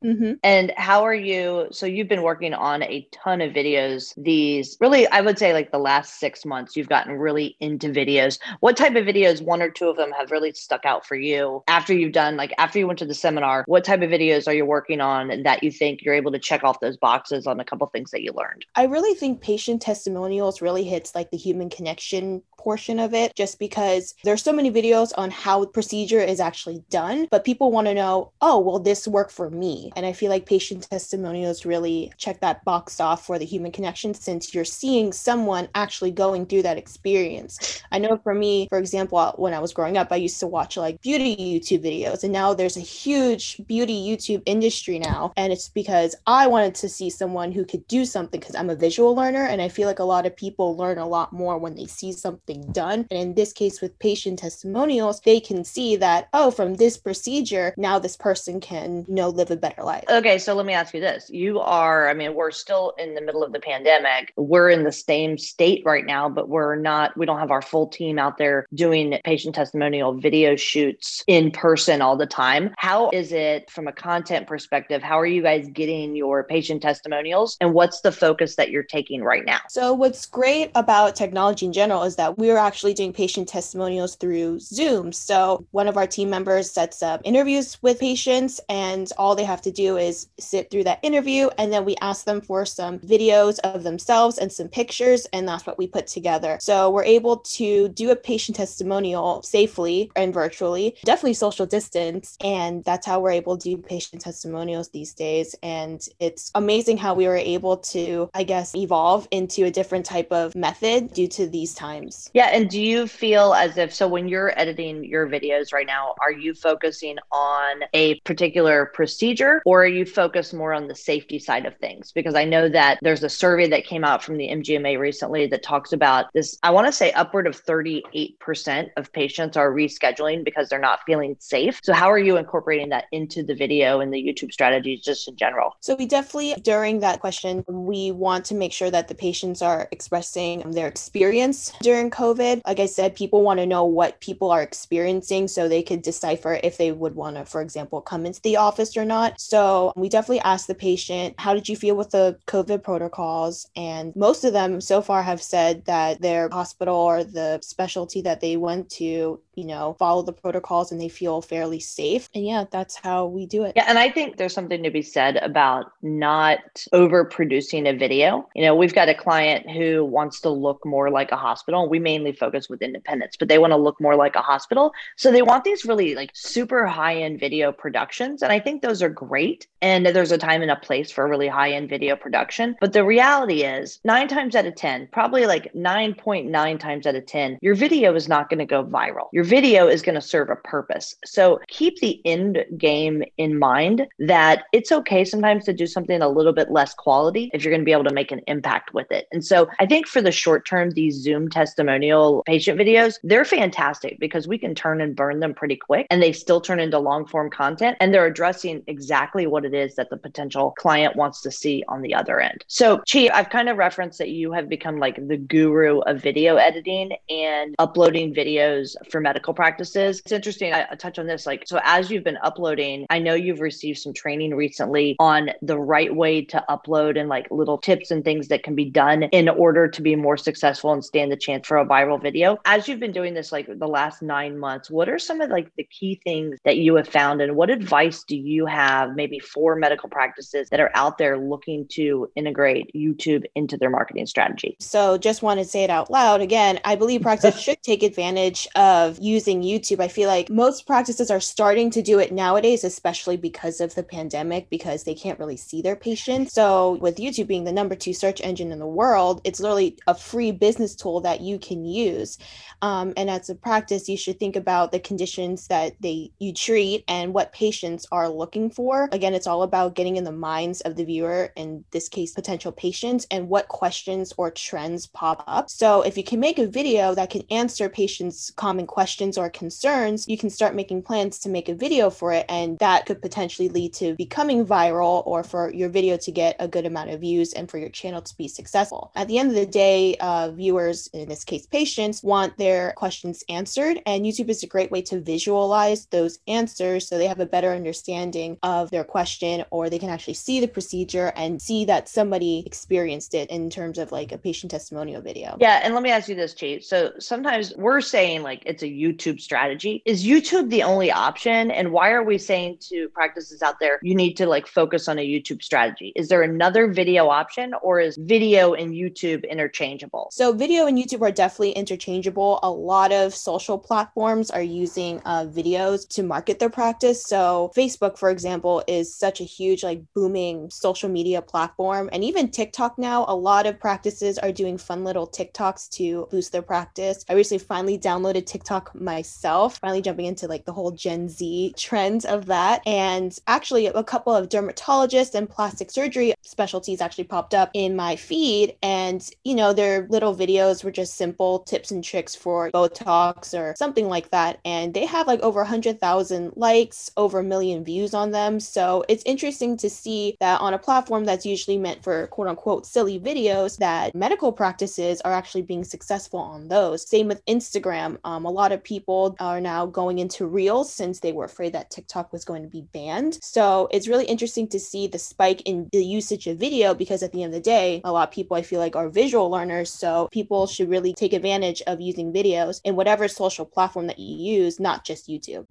Mm-hmm. 0.03 0.33
And 0.43 0.73
how 0.77 1.03
are 1.03 1.15
you? 1.15 1.67
So 1.71 1.85
you've 1.85 2.07
been 2.07 2.21
working 2.21 2.53
on 2.53 2.83
a 2.83 3.07
ton 3.11 3.41
of 3.41 3.53
videos. 3.53 4.13
These 4.17 4.77
really, 4.79 5.07
I 5.07 5.21
would 5.21 5.39
say, 5.39 5.53
like 5.53 5.71
the 5.71 5.79
last 5.79 6.19
six 6.19 6.45
months, 6.45 6.75
you've 6.75 6.89
gotten 6.89 7.13
really 7.13 7.55
into 7.59 7.89
videos. 7.89 8.39
What 8.59 8.77
type 8.77 8.95
of 8.95 9.05
videos? 9.05 9.41
One 9.41 9.61
or 9.61 9.69
two 9.69 9.89
of 9.89 9.97
them 9.97 10.11
have 10.11 10.31
really 10.31 10.53
stuck 10.53 10.85
out 10.85 11.05
for 11.05 11.15
you 11.15 11.63
after 11.67 11.93
you've 11.93 12.11
done, 12.11 12.37
like 12.37 12.53
after 12.57 12.79
you 12.79 12.87
went 12.87 12.99
to 12.99 13.05
the 13.05 13.13
seminar. 13.13 13.63
What 13.67 13.83
type 13.83 14.01
of 14.01 14.09
videos 14.09 14.47
are 14.47 14.53
you 14.53 14.65
working 14.65 15.01
on 15.01 15.43
that 15.43 15.63
you 15.63 15.71
think 15.71 16.03
you're 16.03 16.13
able 16.13 16.31
to 16.31 16.39
check 16.39 16.63
off 16.63 16.79
those 16.79 16.97
boxes 16.97 17.47
on 17.47 17.59
a 17.59 17.65
couple 17.65 17.87
things 17.87 18.11
that 18.11 18.21
you 18.21 18.31
learned? 18.33 18.65
I 18.75 18.85
really 18.85 19.15
think 19.15 19.41
patient 19.41 19.81
testimonials 19.81 20.61
really 20.61 20.83
hits 20.83 21.15
like 21.15 21.31
the 21.31 21.37
human 21.37 21.69
connection 21.69 22.43
portion 22.67 22.99
of 22.99 23.13
it 23.13 23.33
just 23.33 23.59
because 23.59 24.13
there's 24.25 24.43
so 24.43 24.51
many 24.51 24.69
videos 24.69 25.13
on 25.17 25.31
how 25.31 25.63
procedure 25.67 26.19
is 26.19 26.41
actually 26.41 26.83
done 26.89 27.25
but 27.31 27.45
people 27.45 27.71
want 27.71 27.87
to 27.87 27.93
know 27.93 28.29
oh 28.41 28.59
will 28.59 28.77
this 28.77 29.07
work 29.07 29.31
for 29.31 29.49
me? 29.49 29.89
And 29.95 30.05
i 30.05 30.11
feel 30.11 30.29
like 30.29 30.45
patient 30.45 30.85
testimonials 30.89 31.65
really 31.65 32.11
check 32.17 32.41
that 32.41 32.65
box 32.65 32.99
off 32.99 33.25
for 33.25 33.39
the 33.39 33.45
human 33.45 33.71
connection 33.71 34.13
since 34.13 34.53
you're 34.53 34.65
seeing 34.65 35.13
someone 35.13 35.69
actually 35.75 36.11
going 36.11 36.45
through 36.45 36.63
that 36.63 36.77
experience. 36.77 37.81
I 37.93 37.99
know 37.99 38.17
for 38.17 38.33
me 38.33 38.67
for 38.67 38.79
example 38.79 39.21
when 39.37 39.53
i 39.53 39.59
was 39.59 39.71
growing 39.71 39.95
up 39.97 40.11
i 40.11 40.17
used 40.27 40.39
to 40.41 40.47
watch 40.47 40.75
like 40.75 41.01
beauty 41.01 41.37
youtube 41.37 41.83
videos 41.89 42.25
and 42.25 42.33
now 42.33 42.53
there's 42.53 42.75
a 42.75 42.81
huge 42.81 43.61
beauty 43.65 43.97
youtube 44.09 44.43
industry 44.45 44.99
now 44.99 45.31
and 45.37 45.53
it's 45.53 45.69
because 45.69 46.15
i 46.25 46.47
wanted 46.47 46.75
to 46.75 46.89
see 46.89 47.09
someone 47.09 47.53
who 47.53 47.63
could 47.63 47.87
do 47.87 48.03
something 48.03 48.41
because 48.41 48.55
i'm 48.55 48.69
a 48.69 48.75
visual 48.87 49.15
learner 49.15 49.45
and 49.45 49.61
i 49.61 49.69
feel 49.69 49.87
like 49.87 49.99
a 49.99 50.11
lot 50.15 50.25
of 50.25 50.35
people 50.35 50.75
learn 50.75 50.97
a 50.97 51.07
lot 51.07 51.31
more 51.31 51.57
when 51.57 51.75
they 51.75 51.85
see 51.85 52.11
something 52.11 52.56
done. 52.71 53.07
And 53.11 53.19
in 53.19 53.33
this 53.33 53.53
case, 53.53 53.81
with 53.81 53.97
patient 53.99 54.39
testimonials, 54.39 55.21
they 55.21 55.39
can 55.39 55.63
see 55.63 55.95
that, 55.97 56.29
oh, 56.33 56.51
from 56.51 56.75
this 56.75 56.97
procedure, 56.97 57.73
now 57.77 57.99
this 57.99 58.17
person 58.17 58.59
can, 58.59 59.05
you 59.07 59.15
know, 59.15 59.29
live 59.29 59.51
a 59.51 59.55
better 59.55 59.83
life. 59.83 60.05
Okay. 60.09 60.37
So 60.37 60.53
let 60.53 60.65
me 60.65 60.73
ask 60.73 60.93
you 60.93 60.99
this. 60.99 61.29
You 61.29 61.59
are, 61.59 62.09
I 62.09 62.13
mean, 62.13 62.33
we're 62.33 62.51
still 62.51 62.93
in 62.97 63.15
the 63.15 63.21
middle 63.21 63.43
of 63.43 63.53
the 63.53 63.59
pandemic. 63.59 64.33
We're 64.35 64.69
in 64.69 64.83
the 64.83 64.91
same 64.91 65.37
state 65.37 65.83
right 65.85 66.05
now, 66.05 66.29
but 66.29 66.49
we're 66.49 66.75
not, 66.75 67.15
we 67.17 67.25
don't 67.25 67.39
have 67.39 67.51
our 67.51 67.61
full 67.61 67.87
team 67.87 68.19
out 68.19 68.37
there 68.37 68.67
doing 68.73 69.19
patient 69.23 69.55
testimonial 69.55 70.13
video 70.13 70.55
shoots 70.55 71.23
in 71.27 71.51
person 71.51 72.01
all 72.01 72.17
the 72.17 72.25
time. 72.25 72.73
How 72.77 73.09
is 73.11 73.31
it 73.31 73.69
from 73.69 73.87
a 73.87 73.93
content 73.93 74.47
perspective? 74.47 75.01
How 75.01 75.19
are 75.19 75.25
you 75.25 75.41
guys 75.41 75.67
getting 75.67 76.15
your 76.15 76.43
patient 76.43 76.81
testimonials? 76.81 77.57
And 77.61 77.73
what's 77.73 78.01
the 78.01 78.11
focus 78.11 78.55
that 78.55 78.69
you're 78.69 78.83
taking 78.83 79.23
right 79.23 79.45
now? 79.45 79.59
So, 79.69 79.93
what's 79.93 80.25
great 80.25 80.71
about 80.75 81.15
technology 81.15 81.65
in 81.65 81.73
general 81.73 82.03
is 82.03 82.15
that 82.17 82.37
we 82.37 82.46
are 82.51 82.57
actually 82.57 82.93
doing 82.93 83.13
patient 83.13 83.47
testimonials 83.47 84.15
through 84.15 84.59
Zoom. 84.59 85.11
So 85.11 85.65
one 85.71 85.87
of 85.87 85.97
our 85.97 86.07
team 86.07 86.29
members 86.29 86.71
sets 86.71 87.01
up 87.03 87.21
interviews 87.23 87.77
with 87.81 87.99
patients, 87.99 88.59
and 88.69 89.11
all 89.17 89.35
they 89.35 89.43
have 89.43 89.61
to 89.63 89.71
do 89.71 89.97
is 89.97 90.27
sit 90.39 90.69
through 90.69 90.83
that 90.85 90.99
interview. 91.01 91.49
And 91.57 91.71
then 91.71 91.85
we 91.85 91.95
ask 92.01 92.25
them 92.25 92.41
for 92.41 92.65
some 92.65 92.99
videos 92.99 93.59
of 93.59 93.83
themselves 93.83 94.37
and 94.37 94.51
some 94.51 94.67
pictures, 94.67 95.25
and 95.33 95.47
that's 95.47 95.65
what 95.65 95.77
we 95.77 95.87
put 95.87 96.07
together. 96.07 96.57
So 96.61 96.89
we're 96.89 97.03
able 97.03 97.37
to 97.37 97.89
do 97.89 98.11
a 98.11 98.15
patient 98.15 98.57
testimonial 98.57 99.41
safely 99.43 100.11
and 100.15 100.33
virtually, 100.33 100.95
definitely 101.03 101.33
social 101.33 101.65
distance. 101.65 102.37
And 102.41 102.83
that's 102.83 103.05
how 103.05 103.19
we're 103.19 103.31
able 103.31 103.57
to 103.57 103.75
do 103.75 103.77
patient 103.77 104.21
testimonials 104.21 104.89
these 104.89 105.13
days. 105.13 105.55
And 105.63 106.05
it's 106.19 106.51
amazing 106.55 106.97
how 106.97 107.13
we 107.13 107.27
were 107.27 107.35
able 107.35 107.77
to, 107.77 108.29
I 108.33 108.43
guess, 108.43 108.75
evolve 108.75 109.27
into 109.31 109.65
a 109.65 109.71
different 109.71 110.05
type 110.05 110.31
of 110.31 110.55
method 110.55 111.13
due 111.13 111.27
to 111.29 111.47
these 111.47 111.73
times. 111.73 112.26
Yeah. 112.33 112.47
And 112.47 112.69
do 112.69 112.81
you 112.81 113.07
feel 113.07 113.53
as 113.53 113.77
if, 113.77 113.93
so 113.93 114.07
when 114.07 114.27
you're 114.27 114.57
editing 114.59 115.03
your 115.03 115.27
videos 115.27 115.73
right 115.73 115.87
now, 115.87 116.15
are 116.21 116.31
you 116.31 116.53
focusing 116.53 117.17
on 117.31 117.83
a 117.93 118.19
particular 118.21 118.87
procedure 118.93 119.61
or 119.65 119.83
are 119.83 119.87
you 119.87 120.05
focused 120.05 120.53
more 120.53 120.73
on 120.73 120.87
the 120.87 120.95
safety 120.95 121.39
side 121.39 121.65
of 121.65 121.75
things? 121.77 122.11
Because 122.11 122.35
I 122.35 122.45
know 122.45 122.69
that 122.69 122.99
there's 123.01 123.23
a 123.23 123.29
survey 123.29 123.67
that 123.69 123.85
came 123.85 124.03
out 124.03 124.23
from 124.23 124.37
the 124.37 124.47
MGMA 124.49 124.99
recently 124.99 125.47
that 125.47 125.63
talks 125.63 125.93
about 125.93 126.25
this. 126.33 126.57
I 126.63 126.71
want 126.71 126.87
to 126.87 126.93
say 126.93 127.11
upward 127.11 127.47
of 127.47 127.63
38% 127.63 128.89
of 128.97 129.11
patients 129.11 129.57
are 129.57 129.71
rescheduling 129.71 130.43
because 130.43 130.69
they're 130.69 130.79
not 130.79 130.99
feeling 131.05 131.35
safe. 131.39 131.79
So, 131.83 131.93
how 131.93 132.11
are 132.11 132.19
you 132.19 132.37
incorporating 132.37 132.89
that 132.89 133.05
into 133.11 133.43
the 133.43 133.55
video 133.55 133.99
and 133.99 134.13
the 134.13 134.21
YouTube 134.21 134.51
strategies 134.51 135.01
just 135.01 135.27
in 135.27 135.35
general? 135.35 135.75
So, 135.81 135.95
we 135.95 136.05
definitely, 136.05 136.55
during 136.61 136.99
that 136.99 137.19
question, 137.19 137.63
we 137.67 138.11
want 138.11 138.45
to 138.45 138.55
make 138.55 138.73
sure 138.73 138.91
that 138.91 139.07
the 139.07 139.15
patients 139.15 139.61
are 139.61 139.87
expressing 139.91 140.71
their 140.71 140.87
experience 140.87 141.71
during 141.81 142.09
COVID. 142.17 142.61
Like 142.65 142.79
I 142.79 142.87
said, 142.87 143.15
people 143.15 143.43
want 143.43 143.59
to 143.59 143.65
know 143.65 143.83
what 143.83 144.19
people 144.21 144.49
are 144.49 144.61
experiencing 144.61 145.47
so 145.47 145.67
they 145.67 145.83
could 145.83 146.01
decipher 146.01 146.59
if 146.63 146.77
they 146.77 146.91
would 146.91 147.15
want 147.15 147.35
to, 147.35 147.45
for 147.45 147.61
example, 147.61 148.01
come 148.01 148.25
into 148.25 148.41
the 148.41 148.57
office 148.57 148.97
or 148.97 149.05
not. 149.05 149.39
So 149.39 149.93
we 149.95 150.09
definitely 150.09 150.41
asked 150.41 150.67
the 150.67 150.75
patient, 150.75 151.35
How 151.37 151.53
did 151.53 151.69
you 151.69 151.75
feel 151.75 151.95
with 151.95 152.11
the 152.11 152.37
COVID 152.47 152.83
protocols? 152.83 153.69
And 153.75 154.15
most 154.15 154.43
of 154.43 154.53
them 154.53 154.81
so 154.81 155.01
far 155.01 155.21
have 155.21 155.41
said 155.41 155.85
that 155.85 156.21
their 156.21 156.49
hospital 156.49 156.95
or 156.95 157.23
the 157.23 157.59
specialty 157.61 158.21
that 158.21 158.41
they 158.41 158.57
went 158.57 158.89
to 158.91 159.39
you 159.57 159.65
know, 159.65 159.95
follow 159.97 160.21
the 160.21 160.31
protocols 160.31 160.91
and 160.91 161.01
they 161.01 161.09
feel 161.09 161.41
fairly 161.41 161.79
safe. 161.79 162.29
And 162.35 162.45
yeah, 162.45 162.65
that's 162.69 162.95
how 162.95 163.25
we 163.25 163.47
do 163.47 163.63
it. 163.63 163.73
Yeah. 163.75 163.85
And 163.87 163.97
I 163.97 164.11
think 164.11 164.37
there's 164.37 164.53
something 164.53 164.83
to 164.83 164.91
be 164.91 165.01
said 165.01 165.37
about 165.37 165.91
not 166.03 166.59
overproducing 166.93 167.89
a 167.89 167.97
video. 167.97 168.47
You 168.55 168.63
know, 168.63 168.75
we've 168.75 168.93
got 168.93 169.09
a 169.09 169.15
client 169.15 169.69
who 169.69 170.05
wants 170.05 170.41
to 170.41 170.49
look 170.49 170.85
more 170.85 171.09
like 171.09 171.31
a 171.31 171.35
hospital. 171.35 171.89
We 171.89 171.97
mainly 172.07 172.31
focus 172.31 172.69
with 172.69 172.81
independents, 172.81 173.35
but 173.35 173.49
they 173.49 173.59
want 173.59 173.71
to 173.71 173.77
look 173.85 173.99
more 173.99 174.15
like 174.15 174.35
a 174.37 174.41
hospital. 174.41 174.93
So 175.17 175.29
they 175.29 175.41
want 175.41 175.65
these 175.65 175.83
really 175.83 176.15
like 176.15 176.31
super 176.33 176.85
high 176.85 177.17
end 177.17 177.37
video 177.37 177.73
productions. 177.73 178.41
And 178.41 178.51
I 178.51 178.59
think 178.61 178.81
those 178.81 179.01
are 179.01 179.09
great. 179.09 179.67
And 179.81 180.05
there's 180.05 180.31
a 180.31 180.37
time 180.37 180.61
and 180.61 180.71
a 180.71 180.77
place 180.77 181.11
for 181.11 181.25
a 181.25 181.29
really 181.29 181.49
high 181.49 181.71
end 181.71 181.89
video 181.89 182.15
production. 182.15 182.77
But 182.79 182.93
the 182.93 183.03
reality 183.03 183.63
is, 183.63 183.99
nine 184.05 184.29
times 184.29 184.55
out 184.55 184.65
of 184.65 184.75
10, 184.75 185.09
probably 185.11 185.45
like 185.45 185.73
9.9 185.73 186.79
times 186.79 187.05
out 187.05 187.15
of 187.15 187.25
10, 187.25 187.59
your 187.61 187.75
video 187.75 188.15
is 188.15 188.29
not 188.29 188.49
going 188.49 188.59
to 188.59 188.65
go 188.65 188.85
viral. 188.85 189.27
Your 189.33 189.43
video 189.43 189.87
is 189.87 190.01
going 190.01 190.15
to 190.15 190.21
serve 190.21 190.49
a 190.49 190.55
purpose. 190.55 191.13
So 191.25 191.59
keep 191.67 191.99
the 191.99 192.21
end 192.23 192.63
game 192.77 193.21
in 193.37 193.59
mind 193.59 194.07
that 194.19 194.63
it's 194.71 194.93
okay 194.93 195.25
sometimes 195.25 195.65
to 195.65 195.73
do 195.73 195.87
something 195.87 196.21
a 196.21 196.29
little 196.29 196.53
bit 196.53 196.71
less 196.71 196.93
quality 196.93 197.49
if 197.53 197.63
you're 197.63 197.71
going 197.71 197.81
to 197.81 197.85
be 197.85 197.91
able 197.91 198.05
to 198.05 198.13
make 198.13 198.31
an 198.31 198.41
impact 198.47 198.93
with 198.93 199.11
it. 199.11 199.27
And 199.33 199.43
so 199.43 199.67
I 199.79 199.85
think 199.85 200.07
for 200.07 200.21
the 200.21 200.31
short 200.31 200.65
term, 200.65 200.91
these 200.91 201.15
Zoom 201.15 201.49
testimonial 201.97 202.43
patient 202.45 202.79
videos, 202.79 203.15
they're 203.23 203.45
fantastic 203.45 204.19
because 204.19 204.47
we 204.47 204.57
can 204.57 204.75
turn 204.75 205.01
and 205.01 205.15
burn 205.15 205.39
them 205.39 205.53
pretty 205.53 205.75
quick 205.75 206.05
and 206.09 206.21
they 206.21 206.31
still 206.31 206.61
turn 206.61 206.79
into 206.79 206.99
long 206.99 207.25
form 207.25 207.49
content 207.49 207.97
and 207.99 208.13
they're 208.13 208.25
addressing 208.25 208.83
exactly 208.87 209.47
what 209.47 209.65
it 209.65 209.73
is 209.73 209.95
that 209.95 210.09
the 210.09 210.17
potential 210.17 210.73
client 210.77 211.15
wants 211.15 211.41
to 211.41 211.51
see 211.51 211.83
on 211.87 212.01
the 212.01 212.13
other 212.13 212.39
end. 212.39 212.63
So, 212.67 213.01
Chi, 213.11 213.29
I've 213.33 213.49
kind 213.49 213.69
of 213.69 213.77
referenced 213.77 214.19
that 214.19 214.29
you 214.29 214.51
have 214.51 214.69
become 214.69 214.99
like 214.99 215.27
the 215.27 215.37
guru 215.37 215.99
of 216.01 216.21
video 216.21 216.57
editing 216.57 217.11
and 217.29 217.75
uploading 217.79 218.33
videos 218.33 218.95
for 219.09 219.19
medical 219.19 219.53
practices. 219.53 220.19
It's 220.19 220.31
interesting. 220.31 220.73
I, 220.73 220.87
I 220.91 220.95
touch 220.95 221.19
on 221.19 221.27
this. 221.27 221.45
Like, 221.45 221.63
so 221.65 221.79
as 221.83 222.11
you've 222.11 222.23
been 222.23 222.37
uploading, 222.43 223.05
I 223.09 223.19
know 223.19 223.33
you've 223.33 223.61
received 223.61 223.99
some 223.99 224.13
training 224.13 224.55
recently 224.55 225.15
on 225.19 225.49
the 225.61 225.79
right 225.79 226.13
way 226.13 226.43
to 226.45 226.63
upload 226.69 227.19
and 227.19 227.29
like 227.29 227.47
little 227.49 227.77
tips 227.77 228.11
and 228.11 228.23
things 228.23 228.47
that 228.49 228.63
can 228.63 228.75
be 228.75 228.85
done 228.85 229.23
in 229.23 229.49
order 229.49 229.87
to 229.87 230.01
be 230.01 230.15
more 230.15 230.37
successful 230.37 230.93
and 230.93 231.03
stand 231.03 231.31
the 231.31 231.37
chance 231.37 231.65
for 231.65 231.77
a 231.77 231.86
viral 231.87 232.21
video. 232.21 232.57
As 232.65 232.87
you've 232.87 232.99
been 232.99 233.11
doing 233.11 233.33
this 233.33 233.51
like 233.51 233.67
the 233.67 233.87
last 233.87 234.21
nine 234.21 234.57
months, 234.57 234.89
what 234.89 235.09
are 235.09 235.19
some 235.19 235.41
of 235.41 235.49
like 235.49 235.71
the 235.75 235.83
key 235.83 236.19
things 236.23 236.59
that 236.65 236.77
you 236.77 236.95
have 236.95 237.07
found 237.07 237.41
and 237.41 237.55
what 237.55 237.69
advice 237.69 238.23
do 238.23 238.35
you 238.35 238.65
have 238.65 239.15
maybe 239.15 239.39
for 239.39 239.75
medical 239.75 240.09
practices 240.09 240.69
that 240.69 240.79
are 240.79 240.91
out 240.93 241.17
there 241.17 241.37
looking 241.37 241.87
to 241.89 242.29
integrate 242.35 242.91
YouTube 242.93 243.45
into 243.55 243.77
their 243.77 243.89
marketing 243.89 244.25
strategy? 244.25 244.75
So 244.79 245.17
just 245.17 245.41
want 245.41 245.59
to 245.59 245.65
say 245.65 245.83
it 245.83 245.89
out 245.89 246.11
loud 246.11 246.41
again. 246.41 246.79
I 246.85 246.95
believe 246.95 247.21
practice 247.21 247.59
should 247.59 247.81
take 247.83 248.03
advantage 248.03 248.67
of 248.75 249.17
using 249.19 249.61
YouTube. 249.61 249.99
I 249.99 250.07
feel 250.07 250.27
like 250.27 250.49
most 250.49 250.85
practices 250.85 251.31
are 251.31 251.39
starting 251.39 251.89
to 251.91 252.01
do 252.01 252.19
it 252.19 252.31
nowadays, 252.31 252.83
especially 252.83 253.37
because 253.37 253.81
of 253.81 253.95
the 253.95 254.03
pandemic, 254.03 254.69
because 254.69 255.03
they 255.03 255.15
can't 255.15 255.39
really 255.39 255.57
see 255.57 255.81
their 255.81 255.95
patients. 255.95 256.53
So, 256.53 256.93
with 257.01 257.17
YouTube 257.17 257.47
being 257.47 257.63
the 257.63 257.71
number 257.71 257.95
two 257.95 258.13
search 258.13 258.41
engine 258.41 258.71
in 258.71 258.79
the 258.79 258.87
world, 258.87 259.41
it's 259.43 259.59
literally 259.59 259.97
a 260.07 260.15
free 260.15 260.51
business 260.51 260.95
tool 260.95 261.21
that 261.21 261.41
you 261.41 261.59
can 261.59 261.76
can 261.77 261.85
use. 261.85 262.37
Um, 262.81 263.13
and 263.17 263.29
as 263.29 263.49
a 263.49 263.55
practice, 263.55 264.09
you 264.09 264.17
should 264.17 264.39
think 264.39 264.55
about 264.55 264.91
the 264.91 264.99
conditions 264.99 265.67
that 265.67 265.93
they 265.99 266.31
you 266.39 266.53
treat 266.53 267.03
and 267.07 267.33
what 267.33 267.53
patients 267.53 268.05
are 268.11 268.29
looking 268.29 268.69
for. 268.69 269.09
Again, 269.11 269.33
it's 269.33 269.47
all 269.47 269.63
about 269.63 269.95
getting 269.95 270.17
in 270.17 270.23
the 270.23 270.31
minds 270.31 270.81
of 270.81 270.95
the 270.95 271.05
viewer, 271.05 271.51
in 271.55 271.83
this 271.91 272.09
case, 272.09 272.33
potential 272.33 272.71
patients, 272.71 273.25
and 273.31 273.49
what 273.49 273.67
questions 273.67 274.33
or 274.37 274.51
trends 274.51 275.07
pop 275.07 275.43
up. 275.47 275.69
So 275.69 276.01
if 276.01 276.17
you 276.17 276.23
can 276.23 276.39
make 276.39 276.59
a 276.59 276.67
video 276.67 277.15
that 277.15 277.29
can 277.29 277.43
answer 277.49 277.89
patients' 277.89 278.51
common 278.51 278.87
questions 278.87 279.37
or 279.37 279.49
concerns, 279.49 280.27
you 280.27 280.37
can 280.37 280.49
start 280.49 280.75
making 280.75 281.03
plans 281.03 281.39
to 281.39 281.49
make 281.49 281.69
a 281.69 281.75
video 281.75 282.09
for 282.09 282.31
it, 282.33 282.45
and 282.49 282.77
that 282.79 283.05
could 283.05 283.21
potentially 283.21 283.69
lead 283.69 283.93
to 283.95 284.15
becoming 284.15 284.65
viral 284.65 285.25
or 285.25 285.43
for 285.43 285.73
your 285.73 285.89
video 285.89 286.17
to 286.17 286.31
get 286.31 286.55
a 286.59 286.67
good 286.67 286.85
amount 286.85 287.09
of 287.09 287.21
views 287.21 287.53
and 287.53 287.69
for 287.69 287.77
your 287.77 287.89
channel 287.89 288.21
to 288.21 288.37
be 288.37 288.47
successful. 288.47 289.11
At 289.15 289.27
the 289.27 289.37
end 289.37 289.49
of 289.49 289.55
the 289.55 289.65
day, 289.65 290.15
uh, 290.19 290.51
viewers, 290.51 291.07
in 291.13 291.27
this 291.29 291.43
case 291.43 291.66
patients, 291.71 292.23
want 292.23 292.57
their 292.57 292.93
questions 292.93 293.43
answered, 293.49 294.01
and 294.05 294.25
YouTube 294.25 294.49
is 294.49 294.63
a 294.63 294.67
great 294.67 294.91
way 294.91 295.01
to 295.03 295.19
visualize 295.19 296.05
those 296.07 296.39
answers 296.47 297.07
so 297.07 297.17
they 297.17 297.27
have 297.27 297.39
a 297.39 297.45
better 297.45 297.71
understanding 297.71 298.57
of 298.63 298.89
their 298.91 299.03
question 299.03 299.63
or 299.71 299.89
they 299.89 299.99
can 299.99 300.09
actually 300.09 300.33
see 300.33 300.59
the 300.59 300.67
procedure 300.67 301.31
and 301.35 301.61
see 301.61 301.85
that 301.85 302.09
somebody 302.09 302.63
experienced 302.65 303.33
it 303.33 303.49
in 303.49 303.69
terms 303.69 303.97
of 303.97 304.11
like 304.11 304.31
a 304.31 304.37
patient 304.37 304.71
testimonial 304.71 305.21
video. 305.21 305.57
Yeah, 305.59 305.81
and 305.83 305.93
let 305.93 306.03
me 306.03 306.09
ask 306.09 306.29
you 306.29 306.35
this, 306.35 306.53
Chief. 306.53 306.83
So 306.83 307.11
sometimes 307.19 307.73
we're 307.75 308.01
saying 308.01 308.43
like 308.43 308.63
it's 308.65 308.83
a 308.83 308.87
YouTube 308.87 309.39
strategy. 309.39 310.01
Is 310.05 310.25
YouTube 310.25 310.69
the 310.69 310.83
only 310.83 311.11
option? 311.11 311.71
And 311.71 311.91
why 311.91 312.11
are 312.11 312.23
we 312.23 312.37
saying 312.37 312.77
to 312.89 313.09
practices 313.09 313.61
out 313.61 313.79
there, 313.79 313.99
you 314.01 314.15
need 314.15 314.35
to 314.37 314.45
like 314.45 314.67
focus 314.67 315.07
on 315.07 315.19
a 315.19 315.25
YouTube 315.25 315.61
strategy? 315.61 316.13
Is 316.15 316.29
there 316.29 316.43
another 316.43 316.87
video 316.87 317.27
option 317.27 317.73
or 317.81 317.99
is 317.99 318.17
video 318.17 318.73
and 318.73 318.91
YouTube 318.91 319.49
interchangeable? 319.49 320.29
So, 320.31 320.53
video 320.53 320.85
and 320.85 320.97
YouTube 320.97 321.21
are 321.21 321.31
definitely 321.31 321.56
interchangeable. 321.65 322.59
A 322.63 322.69
lot 322.69 323.11
of 323.11 323.33
social 323.33 323.77
platforms 323.77 324.49
are 324.51 324.61
using 324.61 325.21
uh, 325.25 325.45
videos 325.45 326.07
to 326.09 326.23
market 326.23 326.59
their 326.59 326.69
practice. 326.69 327.23
So, 327.23 327.71
Facebook, 327.75 328.17
for 328.17 328.29
example, 328.29 328.83
is 328.87 329.13
such 329.13 329.41
a 329.41 329.43
huge, 329.43 329.83
like, 329.83 330.01
booming 330.13 330.69
social 330.69 331.09
media 331.09 331.41
platform. 331.41 332.09
And 332.11 332.23
even 332.23 332.49
TikTok 332.49 332.97
now, 332.97 333.25
a 333.27 333.35
lot 333.35 333.65
of 333.65 333.79
practices 333.79 334.37
are 334.37 334.51
doing 334.51 334.77
fun 334.77 335.03
little 335.03 335.27
TikToks 335.27 335.89
to 335.91 336.27
boost 336.31 336.51
their 336.51 336.61
practice. 336.61 337.23
I 337.29 337.33
recently 337.33 337.63
finally 337.63 337.99
downloaded 337.99 338.45
TikTok 338.45 338.93
myself, 338.99 339.77
finally 339.79 340.01
jumping 340.01 340.25
into 340.25 340.47
like 340.47 340.65
the 340.65 340.73
whole 340.73 340.91
Gen 340.91 341.29
Z 341.29 341.73
trend 341.77 342.25
of 342.25 342.45
that. 342.47 342.81
And 342.85 343.37
actually, 343.47 343.87
a 343.87 344.03
couple 344.03 344.33
of 344.33 344.49
dermatologists 344.49 345.35
and 345.35 345.49
plastic 345.49 345.91
surgery 345.91 346.33
specialties 346.41 347.01
actually 347.01 347.25
popped 347.25 347.53
up 347.53 347.69
in 347.73 347.95
my 347.95 348.15
feed. 348.15 348.75
And, 348.81 349.27
you 349.43 349.55
know, 349.55 349.73
their 349.73 350.07
little 350.09 350.35
videos 350.35 350.83
were 350.83 350.91
just 350.91 351.15
simple 351.15 351.36
tips 351.65 351.91
and 351.91 352.03
tricks 352.03 352.35
for 352.35 352.71
Botox 352.71 353.57
or 353.57 353.75
something 353.77 354.07
like 354.07 354.29
that. 354.31 354.59
And 354.65 354.93
they 354.93 355.05
have 355.05 355.27
like 355.27 355.39
over 355.41 355.61
100,000 355.61 356.53
likes, 356.55 357.11
over 357.17 357.39
a 357.39 357.43
million 357.43 357.83
views 357.83 358.13
on 358.13 358.31
them. 358.31 358.59
So 358.59 359.03
it's 359.07 359.23
interesting 359.25 359.77
to 359.77 359.89
see 359.89 360.37
that 360.39 360.61
on 360.61 360.73
a 360.73 360.79
platform 360.79 361.25
that's 361.25 361.45
usually 361.45 361.77
meant 361.77 362.03
for 362.03 362.27
quote 362.27 362.47
unquote 362.47 362.85
silly 362.85 363.19
videos, 363.19 363.77
that 363.77 364.15
medical 364.15 364.51
practices 364.51 365.21
are 365.21 365.33
actually 365.33 365.61
being 365.61 365.83
successful 365.83 366.39
on 366.39 366.67
those. 366.67 367.07
Same 367.07 367.27
with 367.27 367.45
Instagram. 367.45 368.17
Um, 368.23 368.45
a 368.45 368.51
lot 368.51 368.71
of 368.71 368.83
people 368.83 369.35
are 369.39 369.61
now 369.61 369.85
going 369.85 370.19
into 370.19 370.47
Reels 370.47 370.91
since 370.91 371.19
they 371.19 371.31
were 371.31 371.45
afraid 371.45 371.73
that 371.73 371.91
TikTok 371.91 372.33
was 372.33 372.45
going 372.45 372.63
to 372.63 372.69
be 372.69 372.81
banned. 372.93 373.39
So 373.41 373.87
it's 373.91 374.07
really 374.07 374.25
interesting 374.25 374.67
to 374.69 374.79
see 374.79 375.07
the 375.07 375.19
spike 375.19 375.61
in 375.65 375.89
the 375.91 376.03
usage 376.03 376.47
of 376.47 376.57
video 376.57 376.93
because 376.93 377.23
at 377.23 377.31
the 377.31 377.43
end 377.43 377.53
of 377.53 377.59
the 377.59 377.69
day, 377.69 378.01
a 378.03 378.11
lot 378.11 378.27
of 378.27 378.33
people 378.33 378.57
I 378.57 378.61
feel 378.61 378.79
like 378.79 378.95
are 378.95 379.09
visual 379.09 379.49
learners. 379.49 379.91
So 379.91 380.27
people 380.31 380.67
should 380.67 380.89
really 380.89 381.13
take 381.27 381.35
advantage 381.35 381.81
of 381.87 381.99
using 381.99 382.31
videos 382.31 382.79
in 382.85 382.95
whatever 382.95 383.27
social 383.27 383.65
platform 383.65 384.07
that 384.07 384.17
you 384.17 384.61
use, 384.61 384.79
not 384.79 385.03
just 385.03 385.27
YouTube. 385.27 385.65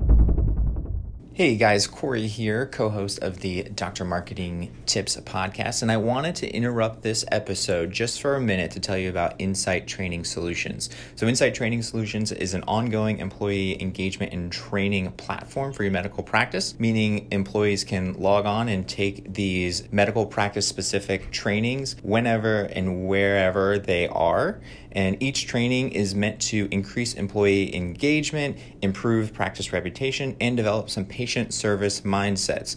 Hey 1.33 1.57
guys, 1.57 1.87
Corey 1.87 2.29
here, 2.29 2.65
co 2.65 2.89
host 2.89 3.19
of 3.19 3.41
the 3.41 3.65
Dr. 3.65 4.07
Marketing 4.07 4.75
Tips 4.87 5.17
podcast, 5.17 5.83
and 5.83 5.93
I 5.93 5.99
wanted 5.99 6.35
to 6.37 6.49
interrupt 6.49 7.03
this 7.03 7.27
episode 7.31 7.93
just 7.93 8.23
for 8.23 8.37
a 8.37 8.41
minute 8.41 8.71
to 8.71 8.81
tell 8.81 8.97
you 8.97 9.11
about 9.11 9.35
Insight 9.39 9.87
Training 9.87 10.25
Solutions. 10.25 10.89
So, 11.15 11.27
Insight 11.27 11.55
Training 11.55 11.83
Solutions 11.83 12.33
is 12.33 12.55
an 12.55 12.63
ongoing 12.67 13.19
employee 13.19 13.79
engagement 13.83 14.33
and 14.33 14.51
training 14.51 15.13
platform 15.13 15.75
for 15.75 15.83
your 15.83 15.93
medical 15.93 16.23
practice, 16.23 16.81
meaning 16.81 17.29
employees 17.31 17.85
can 17.85 18.15
log 18.15 18.47
on 18.47 18.71
and 18.71 18.89
take 18.89 19.35
these 19.35 19.93
medical 19.93 20.25
practice 20.25 20.67
specific 20.67 21.31
trainings 21.33 21.97
whenever 22.03 22.63
and 22.63 23.09
wherever 23.09 23.79
they 23.79 24.09
are 24.09 24.59
and 24.97 25.23
each 25.23 25.47
training 25.47 25.91
is 25.91 26.15
meant 26.15 26.41
to 26.41 26.69
increase 26.71 27.13
employee 27.13 27.73
engagement, 27.77 28.57
improve 28.81 29.35
practice 29.35 29.71
reputation, 29.71 30.35
and 30.41 30.57
develop 30.57 30.89
some 30.89 31.05
patient 31.05 31.53
service 31.53 32.01
mindsets. 32.01 32.77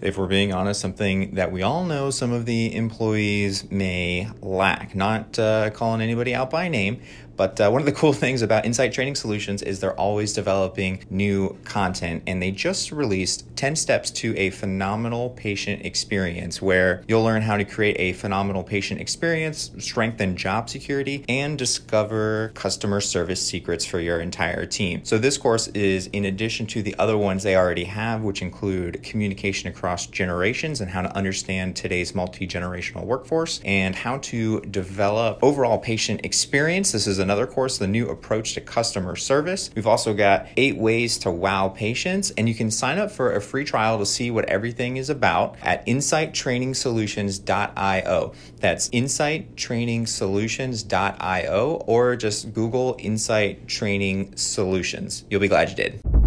If 0.00 0.18
we're 0.18 0.26
being 0.26 0.52
honest, 0.52 0.80
something 0.80 1.34
that 1.36 1.52
we 1.52 1.62
all 1.62 1.84
know 1.84 2.10
some 2.10 2.32
of 2.32 2.44
the 2.44 2.74
employees 2.74 3.70
may 3.70 4.28
lack. 4.42 4.96
Not 4.96 5.38
uh, 5.38 5.70
calling 5.70 6.00
anybody 6.00 6.34
out 6.34 6.50
by 6.50 6.68
name, 6.68 7.02
but 7.40 7.58
uh, 7.58 7.70
one 7.70 7.80
of 7.80 7.86
the 7.86 7.92
cool 7.92 8.12
things 8.12 8.42
about 8.42 8.66
Insight 8.66 8.92
Training 8.92 9.14
Solutions 9.14 9.62
is 9.62 9.80
they're 9.80 9.98
always 9.98 10.34
developing 10.34 11.06
new 11.08 11.56
content, 11.64 12.22
and 12.26 12.42
they 12.42 12.50
just 12.50 12.92
released 12.92 13.46
10 13.56 13.76
steps 13.76 14.10
to 14.10 14.36
a 14.36 14.50
phenomenal 14.50 15.30
patient 15.30 15.86
experience 15.86 16.60
where 16.60 17.02
you'll 17.08 17.24
learn 17.24 17.40
how 17.40 17.56
to 17.56 17.64
create 17.64 17.96
a 17.98 18.12
phenomenal 18.12 18.62
patient 18.62 19.00
experience, 19.00 19.70
strengthen 19.78 20.36
job 20.36 20.68
security, 20.68 21.24
and 21.30 21.56
discover 21.56 22.52
customer 22.54 23.00
service 23.00 23.40
secrets 23.40 23.86
for 23.86 24.00
your 24.00 24.20
entire 24.20 24.66
team. 24.66 25.00
So, 25.04 25.16
this 25.16 25.38
course 25.38 25.68
is 25.68 26.08
in 26.08 26.26
addition 26.26 26.66
to 26.66 26.82
the 26.82 26.94
other 26.98 27.16
ones 27.16 27.42
they 27.42 27.56
already 27.56 27.84
have, 27.84 28.20
which 28.20 28.42
include 28.42 29.02
communication 29.02 29.70
across 29.70 30.06
generations 30.06 30.82
and 30.82 30.90
how 30.90 31.00
to 31.00 31.16
understand 31.16 31.74
today's 31.74 32.14
multi 32.14 32.46
generational 32.46 33.06
workforce 33.06 33.62
and 33.64 33.94
how 33.94 34.18
to 34.18 34.60
develop 34.60 35.38
overall 35.42 35.78
patient 35.78 36.20
experience. 36.22 36.92
This 36.92 37.06
is 37.06 37.18
an 37.18 37.29
another 37.30 37.46
course, 37.46 37.78
The 37.78 37.86
New 37.86 38.08
Approach 38.08 38.54
to 38.54 38.60
Customer 38.60 39.14
Service. 39.14 39.70
We've 39.76 39.86
also 39.86 40.14
got 40.14 40.48
eight 40.56 40.76
ways 40.76 41.16
to 41.18 41.30
wow 41.30 41.68
patients, 41.68 42.32
and 42.32 42.48
you 42.48 42.56
can 42.56 42.72
sign 42.72 42.98
up 42.98 43.12
for 43.12 43.36
a 43.36 43.40
free 43.40 43.64
trial 43.64 44.00
to 44.00 44.06
see 44.06 44.32
what 44.32 44.46
everything 44.46 44.96
is 44.96 45.08
about 45.08 45.54
at 45.62 45.86
insighttrainingsolutions.io. 45.86 48.32
That's 48.56 48.88
insighttrainingsolutions.io, 48.88 51.84
or 51.86 52.16
just 52.16 52.52
Google 52.52 52.96
Insight 52.98 53.68
Training 53.68 54.36
Solutions. 54.36 55.24
You'll 55.30 55.40
be 55.40 55.46
glad 55.46 55.70
you 55.70 55.76
did. 55.76 56.19